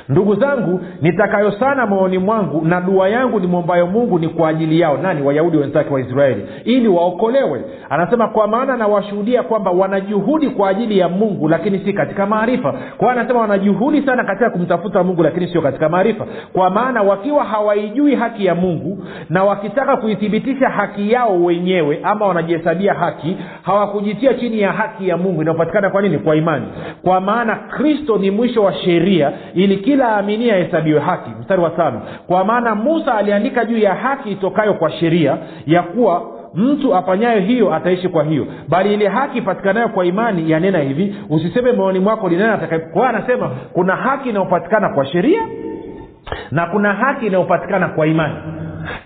ndugu 0.09 0.35
zangu 0.35 0.81
nitakayo 1.03 1.53
sana 1.53 1.87
moyoni 1.87 2.19
mwangu 2.19 2.65
na 2.67 2.81
dua 2.81 3.09
yangu 3.09 3.41
nimwombayo 3.41 3.87
mungu 3.87 4.19
ni 4.19 4.29
kwa 4.29 4.49
ajili 4.49 4.81
yao 4.81 4.97
nani 4.97 5.23
wayahudi 5.23 5.57
wenzake 5.57 5.95
wa 5.95 6.01
israeli 6.01 6.47
ili 6.65 6.89
waokolewe. 6.89 7.65
Anasema 7.91 8.29
kwa 8.29 8.49
maana 8.49 8.77
nawashuhudia 8.77 9.43
kwamba 9.43 9.71
wanajuhudi 9.71 10.51
kwa 10.51 10.69
ajili 10.69 10.99
ya 10.99 11.09
mungu 11.09 11.49
lakini 11.49 11.79
si 11.79 11.93
katika 11.93 12.27
maarifa. 12.27 12.75
Kwao 12.97 13.11
anasema 13.11 13.41
wanajuhudi 13.41 14.03
sana 14.03 14.25
katika 14.25 14.51
kumtafuta 14.51 15.03
mungu 15.03 15.23
lakini 15.23 15.49
sio 15.49 15.63
katika 15.63 15.89
maarifa. 15.89 16.27
Kwa 16.53 16.71
maana 16.71 17.03
wakiwa 17.03 17.45
hawaijui 17.45 18.15
haki 18.15 18.47
ya 18.47 18.55
mungu 18.55 19.05
na 19.31 19.45
wakitaka 19.45 19.97
kuithibitisha 19.97 20.69
haki 20.69 21.13
yao 21.13 21.45
wenyewe 21.45 22.01
ama 22.03 22.27
wanajihesabia 22.27 22.95
haki 22.95 23.37
hawakujitia 23.63 24.35
chini 24.35 24.61
ya 24.61 24.73
haki 24.73 25.09
ya 25.09 25.17
mungu. 25.17 25.43
Inayopatikana 25.43 25.91
kwa 25.91 26.03
nini? 26.03 26.19
Kwa 26.19 26.37
imani. 26.37 26.67
Kwa 27.03 27.21
maana 27.21 27.55
kristo 27.57 28.17
ni 28.19 28.31
mwisho 28.31 28.63
wa 28.63 28.73
sheria 28.75 29.33
ili 29.55 29.77
kila 29.77 30.09
aaminie 30.17 30.53
ahesabiwe 30.53 31.01
haki. 31.01 31.31
Mstari 31.41 31.63
wa 31.63 31.71
tano. 31.71 32.01
Kwa 32.27 32.45
maana 32.45 32.75
musa 32.75 33.15
aliandika 33.15 33.65
juu 33.65 33.79
ya 33.79 33.95
haki 33.95 34.31
itokayo 34.31 34.75
kwa 34.75 34.91
sheria 34.91 35.37
ya 35.67 35.83
kuwa 35.83 36.23
mtu 36.55 36.95
afanyayo 36.95 37.41
hiyo 37.41 37.75
ataishi 37.75 38.09
kwa 38.09 38.25
hiyo. 38.25 38.47
Bali 38.69 38.95
ile 38.95 39.09
haki 39.09 39.39
ipatikanayo 39.39 39.89
kwa 39.89 40.05
imani 40.07 40.51
yanena 40.51 40.79
hivi 40.79 41.17
usiseme 41.31 41.73
moyoni 41.73 41.99
mwako 41.99 42.29
linena 42.29 42.57
kwa 42.57 42.79
hiyo 42.79 43.05
anasema 43.05 43.51
kuna 43.73 43.97
haki 43.97 44.29
inayopatikana 44.29 44.89
kwa 44.89 45.07
sheria 45.07 45.41
na 46.51 46.67
kuna 46.67 46.93
haki 46.95 47.27
inayopatikana 47.27 47.89
kwa 47.89 48.07
imani 48.07 48.35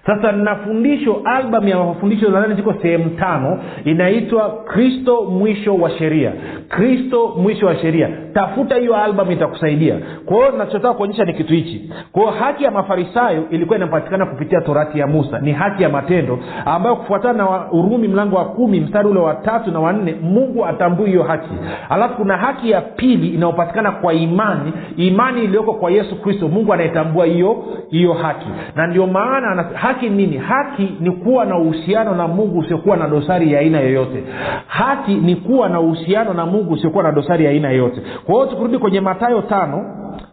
sasa 0.06 0.32
nina 0.32 0.56
fundisho 0.56 1.20
album 1.24 1.68
ya 1.68 1.78
mafundisho 1.78 2.30
nadhani 2.30 2.54
ziko 2.54 2.74
sehemu 2.82 3.10
tano. 3.10 3.58
Inaitwa 3.84 4.50
kristo 4.64 5.22
mwisho 5.22 5.74
wa 5.74 5.90
sheria. 5.90 6.32
Kristo 6.68 7.34
mwisho 7.38 7.66
wa 7.66 7.76
sheria. 7.76 8.08
Tafuta 8.34 8.76
hiyo 8.76 8.96
album 8.96 9.30
itakusaidia. 9.30 9.94
Kwa 10.26 10.50
nachotaka 10.58 10.94
kuonyesha 10.94 11.24
ni 11.24 11.32
kitu 11.34 11.52
hichi. 11.52 11.92
Kwao 12.12 12.30
haki 12.30 12.64
ya 12.64 12.70
mafarisayo 12.70 13.44
ilikuwa 13.50 13.76
inapatikana 13.78 14.26
kupitia 14.26 14.60
torati 14.60 14.98
ya 14.98 15.06
musa. 15.06 15.38
Ni 15.38 15.52
haki 15.52 15.82
ya 15.82 15.88
matendo 15.88 16.38
ambayo 16.66 16.96
kufuatana 16.96 17.44
na 17.44 17.72
urumi 17.72 18.08
mlango 18.08 18.36
wa 18.36 18.44
kumi 18.44 18.80
mstari 18.80 19.08
ule 19.08 19.20
wa 19.20 19.34
tatu 19.34 19.70
na 19.70 19.80
wanne 19.80 20.14
mungu 20.22 20.66
atambui 20.66 21.06
hiyo 21.06 21.22
haki. 21.22 21.48
Alafu 21.88 22.14
kuna 22.14 22.36
haki 22.36 22.70
ya 22.70 22.80
pili 22.80 23.28
inayopatikana 23.28 23.90
kwa 23.92 24.14
imani. 24.14 24.72
Imani 24.96 25.44
iliyoko 25.44 25.72
kwa 25.74 25.90
yesu 25.90 26.22
kristo. 26.22 26.48
Mungu 26.48 26.72
anayetambua 26.72 27.26
hiyo 27.26 27.64
hiyo 27.90 28.12
haki. 28.12 28.46
Na 28.76 28.86
ndio 28.86 29.06
maana 29.06 29.64
haki 29.74 30.10
nini? 30.10 30.36
Haki 30.38 30.96
ni 31.00 31.10
kuwa 31.10 31.44
na 31.44 31.58
uhusiano 31.58 32.14
na 32.14 32.28
mungu 32.28 32.58
usiokuwa 32.58 32.96
na 32.96 33.08
dosari 33.08 33.52
ya 33.52 33.60
aina 33.60 33.80
yoyote. 33.80 34.24
Haki 34.66 35.14
ni 35.14 35.36
kuwa 35.36 35.68
na 35.68 35.80
uhusiano 35.80 36.34
na 36.34 36.46
mungu 36.46 36.72
usiokuwa 36.72 37.02
na 37.04 37.12
dosari 37.12 37.44
ya 37.44 37.50
aina 37.50 37.70
yoyote. 37.70 38.00
Kwa 38.24 38.34
hiyo 38.34 38.46
tukirudi 38.46 38.78
kwenye 38.78 39.00
matayo 39.00 39.42
tano 39.42 39.84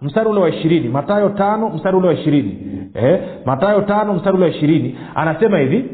mstari 0.02 0.30
ule 0.30 0.40
wa 0.40 0.50
ishirini. 0.50 0.90
Matayo 0.90 1.30
tano 1.30 1.70
mstari 1.70 1.98
ule 1.98 2.08
wa 2.08 2.14
ishirini. 2.14 2.58
Eh, 2.94 3.20
matayo 3.46 3.82
tano 3.82 4.14
mstari 4.14 4.36
ule 4.38 4.46
wa 4.46 4.52
ishirini. 4.52 4.98
Anasema 5.16 5.58
hivi. 5.58 5.86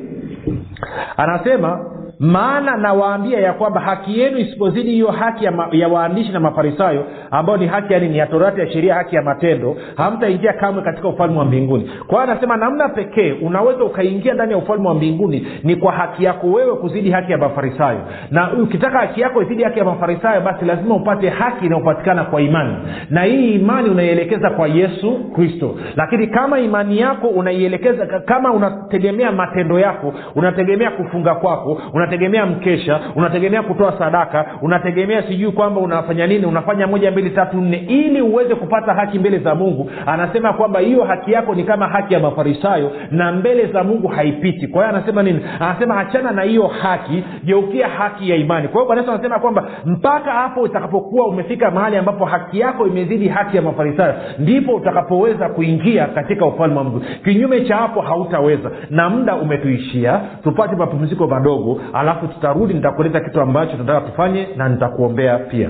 Anasema 1.18 1.86
maana 2.20 2.78
nawaambia 2.78 3.40
ya 3.40 3.54
kwamba 3.54 3.82
haki 3.82 4.20
yenu 4.20 4.38
isipozidi 4.38 4.92
hiyo 4.92 5.08
haki 5.12 5.46
ya, 5.46 5.54
ya 5.72 5.88
waandishi 5.88 6.32
na 6.32 6.40
mafarisayo 6.40 7.06
ambayo 7.32 7.58
ni 7.58 7.68
haki 7.68 7.94
ya 7.94 8.00
nini 8.00 8.18
ya 8.18 8.26
torati 8.28 8.60
ya 8.60 8.72
sheria 8.72 8.96
haki 8.96 9.16
ya 9.16 9.22
matendo 9.22 9.76
hamtaingia 9.98 10.54
kamwe 10.54 10.82
katika 10.84 11.08
ufalme 11.08 11.38
wa 11.40 11.46
mbinguni. 11.46 11.90
Kwa 12.08 12.22
hiyo 12.22 12.32
anasema 12.32 12.58
namna 12.58 12.90
pekee 12.90 13.32
unaweza 13.42 13.84
ukaingia 13.84 14.34
ndani 14.34 14.52
ya 14.52 14.58
ufalme 14.58 14.88
wa 14.88 14.94
mbinguni 14.96 15.48
ni 15.64 15.76
kwa 15.76 15.92
haki 15.92 16.24
yako 16.24 16.48
wewe 16.48 16.76
kuzidi 16.76 17.12
haki 17.12 17.32
ya 17.32 17.38
mafarisayo. 17.38 18.00
Na 18.32 18.54
ukitaka 18.54 18.98
haki 19.00 19.22
yako 19.22 19.42
izidi 19.42 19.64
haki 19.64 19.80
ya 19.80 19.86
mafarisayo 19.86 20.42
basi 20.42 20.66
lazima 20.66 20.96
upate 20.96 21.30
haki 21.30 21.66
inayopatikana 21.66 22.24
kwa 22.24 22.42
imani. 22.42 22.76
Na 23.10 23.24
hii 23.24 23.52
imani 23.56 23.90
unaielekeza 23.90 24.50
kwa 24.50 24.68
yesu 24.68 25.20
kristo. 25.36 25.76
Lakini 25.96 26.28
kama 26.28 26.60
imani 26.60 27.00
yako 27.00 27.28
unaielekeza 27.28 28.06
kama 28.20 28.54
unategemea 28.54 29.32
matendo 29.32 29.80
yako 29.80 30.14
unategemea 30.36 30.92
kufunga 30.92 31.36
kwako 31.36 31.82
unategemea 32.06 32.46
mkesha 32.46 33.00
unategemea 33.16 33.64
kutoa 33.64 33.98
sadaka 34.00 34.46
unategemea 34.62 35.24
sijui 35.24 35.52
kwamba 35.52 35.82
unafanya 35.82 36.28
nini 36.28 36.46
unafanya 36.46 36.88
moja 36.88 37.12
mbili 37.12 37.30
tatu 37.30 37.58
nne 37.62 37.78
ili 37.78 38.22
uweze 38.22 38.56
kupata 38.56 38.94
haki 38.94 39.20
mbele 39.20 39.40
za 39.40 39.56
mungu. 39.56 39.90
Anasema 40.06 40.54
kwamba 40.54 40.80
hiyo 40.80 41.04
haki 41.04 41.32
yako 41.32 41.56
ni 41.56 41.64
kama 41.64 41.88
haki 41.88 42.14
ya 42.14 42.20
mafarisayo 42.20 42.92
na 43.12 43.32
mbele 43.32 43.66
za 43.68 43.84
mungu 43.84 44.08
haipiti. 44.08 44.68
Kwa 44.68 44.84
hiyo 44.86 44.96
anasema 44.98 45.24
nini? 45.24 45.40
Anasema 45.60 45.98
achana 46.00 46.32
na 46.32 46.42
hiyo 46.42 46.68
haki 46.68 47.24
geukia 47.44 47.88
haki 47.88 48.30
ya 48.30 48.36
imani. 48.36 48.68
Kwa 48.68 48.74
hiyo 48.74 48.86
bwana 48.86 49.02
yesu 49.02 49.14
anasema 49.14 49.40
kwamba 49.40 49.64
mpaka 49.86 50.32
hapo 50.32 50.62
utakapokuwa 50.62 51.28
umefika 51.28 51.72
mahali 51.72 51.98
ambapo 51.98 52.26
haki 52.26 52.60
yako 52.60 52.88
imezidi 52.88 53.28
haki 53.28 53.56
ya 53.58 53.62
mafarisayo 53.64 54.14
ndipo 54.40 54.76
utakapoweza 54.76 55.50
kuingia 55.50 56.06
katika 56.06 56.46
ufalme 56.46 56.78
wa 56.78 56.84
mungu. 56.84 57.02
Kinyume 57.24 57.62
cha 57.62 57.76
hapo 57.76 58.02
hautaweza 58.02 58.72
na 58.90 59.10
muda 59.10 59.36
umetuishia. 59.36 60.22
Tupate 60.44 60.76
mapumziko 60.76 61.28
madogo 61.28 61.82
alafu 61.96 62.28
tutarudi 62.28 62.74
nitakueleza 62.74 63.20
kitu 63.20 63.42
ambacho 63.42 63.72
tunataka 63.72 64.02
tufanye 64.10 64.48
na 64.56 64.70
nitakuombea 64.70 65.38
pia 65.40 65.70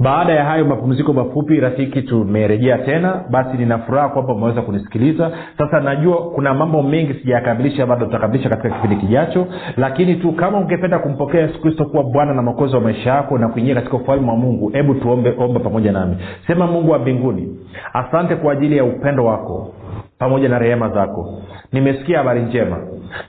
baada 0.00 0.32
ya 0.32 0.44
hayo 0.44 0.64
mapumziko 0.64 1.12
mafupi 1.12 1.60
rafiki 1.60 2.02
tumerejea 2.02 2.78
tena. 2.78 3.24
Basi 3.30 3.56
ninafuraha 3.56 4.08
kwamba 4.08 4.32
umeweza 4.34 4.62
kunisikiliza. 4.62 5.30
Sasa 5.58 5.80
najua 5.80 6.30
kuna 6.30 6.54
mambo 6.54 6.82
mengi 6.82 7.14
sijayakamilisha 7.14 7.86
bado 7.86 8.06
tutakamilisha 8.06 8.48
katika 8.48 8.70
kipindi 8.70 8.96
kijacho. 8.96 9.46
Lakini 9.76 10.14
tu 10.14 10.32
kama 10.32 10.58
ungependa 10.58 10.98
kumpokea 10.98 11.40
yesu 11.40 11.60
kristo 11.60 11.84
kuwa 11.84 12.02
bwana 12.02 12.34
na 12.34 12.42
mwokozi 12.42 12.74
wa 12.74 12.80
maisha 12.80 13.10
yako 13.10 13.38
na 13.38 13.48
kuingia 13.48 13.74
katika 13.74 13.96
ufalme 13.96 14.28
wa 14.30 14.36
mungu 14.36 14.68
hebu 14.68 14.94
tuombe 14.94 15.34
omba 15.38 15.60
pamoja 15.60 15.92
nami. 15.92 16.16
Sema 16.46 16.66
mungu 16.66 16.90
wa 16.90 16.98
mbinguni 16.98 17.48
asante 17.92 18.36
kwa 18.36 18.52
ajili 18.52 18.76
ya 18.76 18.84
upendo 18.84 19.24
wako 19.24 19.74
pamoja 20.18 20.48
na 20.48 20.58
rehema 20.58 20.88
zako. 20.88 21.42
Nimesikia 21.72 22.18
habari 22.18 22.42
njema. 22.42 22.76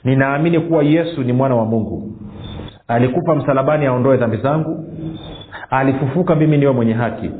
Ninaamini 0.04 0.60
kuwa 0.60 0.84
yesu 0.84 1.24
ni 1.24 1.34
mwana 1.34 1.56
wa 1.56 1.66
mungu. 1.66 2.12
Alikufa 2.88 3.36
msalabani 3.36 3.86
aondoe 3.86 4.18
dhambi 4.18 4.38
zangu 4.38 4.86
alifufuka 5.72 6.36
mimi 6.36 6.58
niwe 6.58 6.72
mwenye 6.72 6.94
haki. 6.94 7.32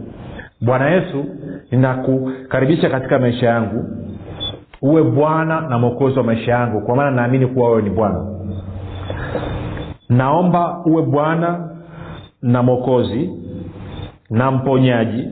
Bwana 0.62 0.90
yesu 0.90 1.26
ninakukaribisha 1.72 2.90
katika 2.90 3.20
maisha 3.20 3.48
yangu. 3.48 3.86
Uwe 4.82 5.04
bwana 5.04 5.62
na 5.62 5.80
mwokozi 5.80 6.18
wa 6.18 6.24
maisha 6.24 6.52
yangu 6.52 6.82
kwa 6.82 6.96
maana 6.96 7.12
naamini 7.12 7.48
kuwa 7.48 7.70
wewe 7.70 7.82
ni 7.82 7.90
bwana. 7.90 8.26
Naomba 10.10 10.78
uwe 10.86 11.02
bwana 11.04 11.70
na 12.42 12.64
mwokozi 12.64 13.30
na 14.30 14.52
mponyaji 14.52 15.28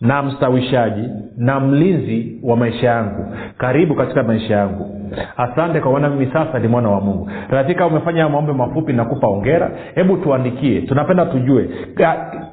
na 0.00 0.22
mstawishaji 0.22 1.08
na 1.36 1.60
mlinzi 1.60 2.40
wa 2.42 2.56
maisha 2.56 2.86
yangu. 2.86 3.26
Karibu 3.58 3.94
katika 3.94 4.22
maisha 4.22 4.56
yangu 4.56 4.93
asante 5.36 5.80
kwa 5.80 5.92
maana 5.92 6.08
mimi 6.10 6.26
sasa 6.32 6.58
ni 6.58 6.68
mwana 6.68 6.88
wa 6.90 7.00
mungu. 7.00 7.30
Katika 7.50 7.86
umefanya 7.86 8.28
maombi 8.28 8.52
mafupi 8.52 8.92
nakupa 8.92 9.26
ongera 9.28 9.70
hebu 9.94 10.16
tuandikie. 10.16 10.80
Tunapenda 10.80 11.26
tujue. 11.26 11.68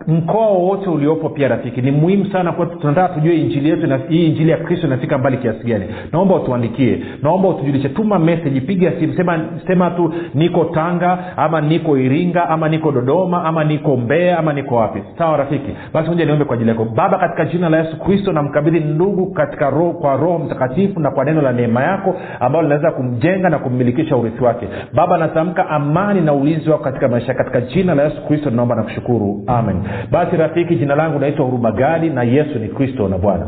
Mkoa 0.08 0.48
wowote 0.48 0.90
uliopo 0.90 1.30
pia 1.30 1.48
rafiki 1.48 1.82
ni 1.82 1.92
muhimu 1.92 2.26
sana 2.26 2.52
kwetu. 2.52 2.76
Tunataka 2.80 3.14
tujue 3.14 3.36
injili 3.36 3.70
yetu 3.70 3.88
hii 4.10 4.28
injili 4.28 4.52
ya 4.52 4.58
kristo 4.58 4.88
inafika 4.88 5.18
mbali 5.18 5.38
kiasi 5.38 5.64
gani. 5.68 5.86
Naomba 6.12 6.36
utuandikie. 6.36 7.04
Naomba 7.24 7.50
utujulishe. 7.50 7.90
Tuma 7.90 8.20
meseji 8.20 8.62
piga 8.62 8.92
simu. 9.00 9.14
Sema, 9.14 9.40
sema 9.68 9.90
tu 9.90 10.14
niko 10.34 10.66
tanga 10.66 11.20
ama 11.38 11.62
niko 11.62 11.98
iringa 11.98 12.50
ama 12.50 12.70
niko 12.70 12.92
dodoma 12.92 13.44
ama 13.46 13.64
niko 13.64 13.98
mbea 13.98 14.40
ama 14.40 14.54
niko 14.54 14.76
wapi. 14.76 15.04
Sawa 15.18 15.38
rafiki. 15.38 15.72
Basi 15.94 16.10
moja 16.10 16.26
niombe 16.26 16.46
kwa 16.46 16.56
ajili 16.56 16.70
yako. 16.70 16.86
Baba 16.86 17.18
katika 17.18 17.46
jina 17.46 17.70
la 17.70 17.78
yesu 17.80 18.00
kristo 18.00 18.34
namkabidhi 18.34 18.80
ndugu 18.80 19.32
katika 19.32 19.70
roho, 19.70 19.94
kwa 19.94 20.16
roho 20.18 20.40
mtakatifu 20.40 21.00
na 21.00 21.12
kwa 21.12 21.26
neno 21.26 21.42
la 21.42 21.52
neema 21.54 21.84
yako 21.84 22.16
ambalo 22.52 22.64
linaweza 22.64 22.92
kumjenga 22.92 23.50
na 23.50 23.60
kummilikisha 23.60 24.16
urithi 24.18 24.44
wake. 24.44 24.68
Baba 24.94 25.18
natamka 25.18 25.70
amani 25.70 26.22
na 26.22 26.34
ulinzi 26.34 26.70
wako 26.70 26.84
katika 26.84 27.08
maisha 27.08 27.34
katika 27.34 27.62
jina 27.62 27.96
la 27.96 28.04
yesu 28.04 28.28
kristo 28.28 28.50
naomba 28.50 28.76
na 28.76 28.84
kushukuru. 28.84 29.44
Amen. 29.48 29.76
Basi 30.12 30.38
rafiki 30.38 30.76
jina 30.76 30.96
langu 30.96 31.20
naitwa 31.20 31.46
huruma 31.46 31.72
gadi 31.72 32.10
na 32.10 32.24
yesu 32.24 32.60
ni 32.60 32.68
kristo 32.68 33.08
na 33.08 33.18
bwana 33.18 33.48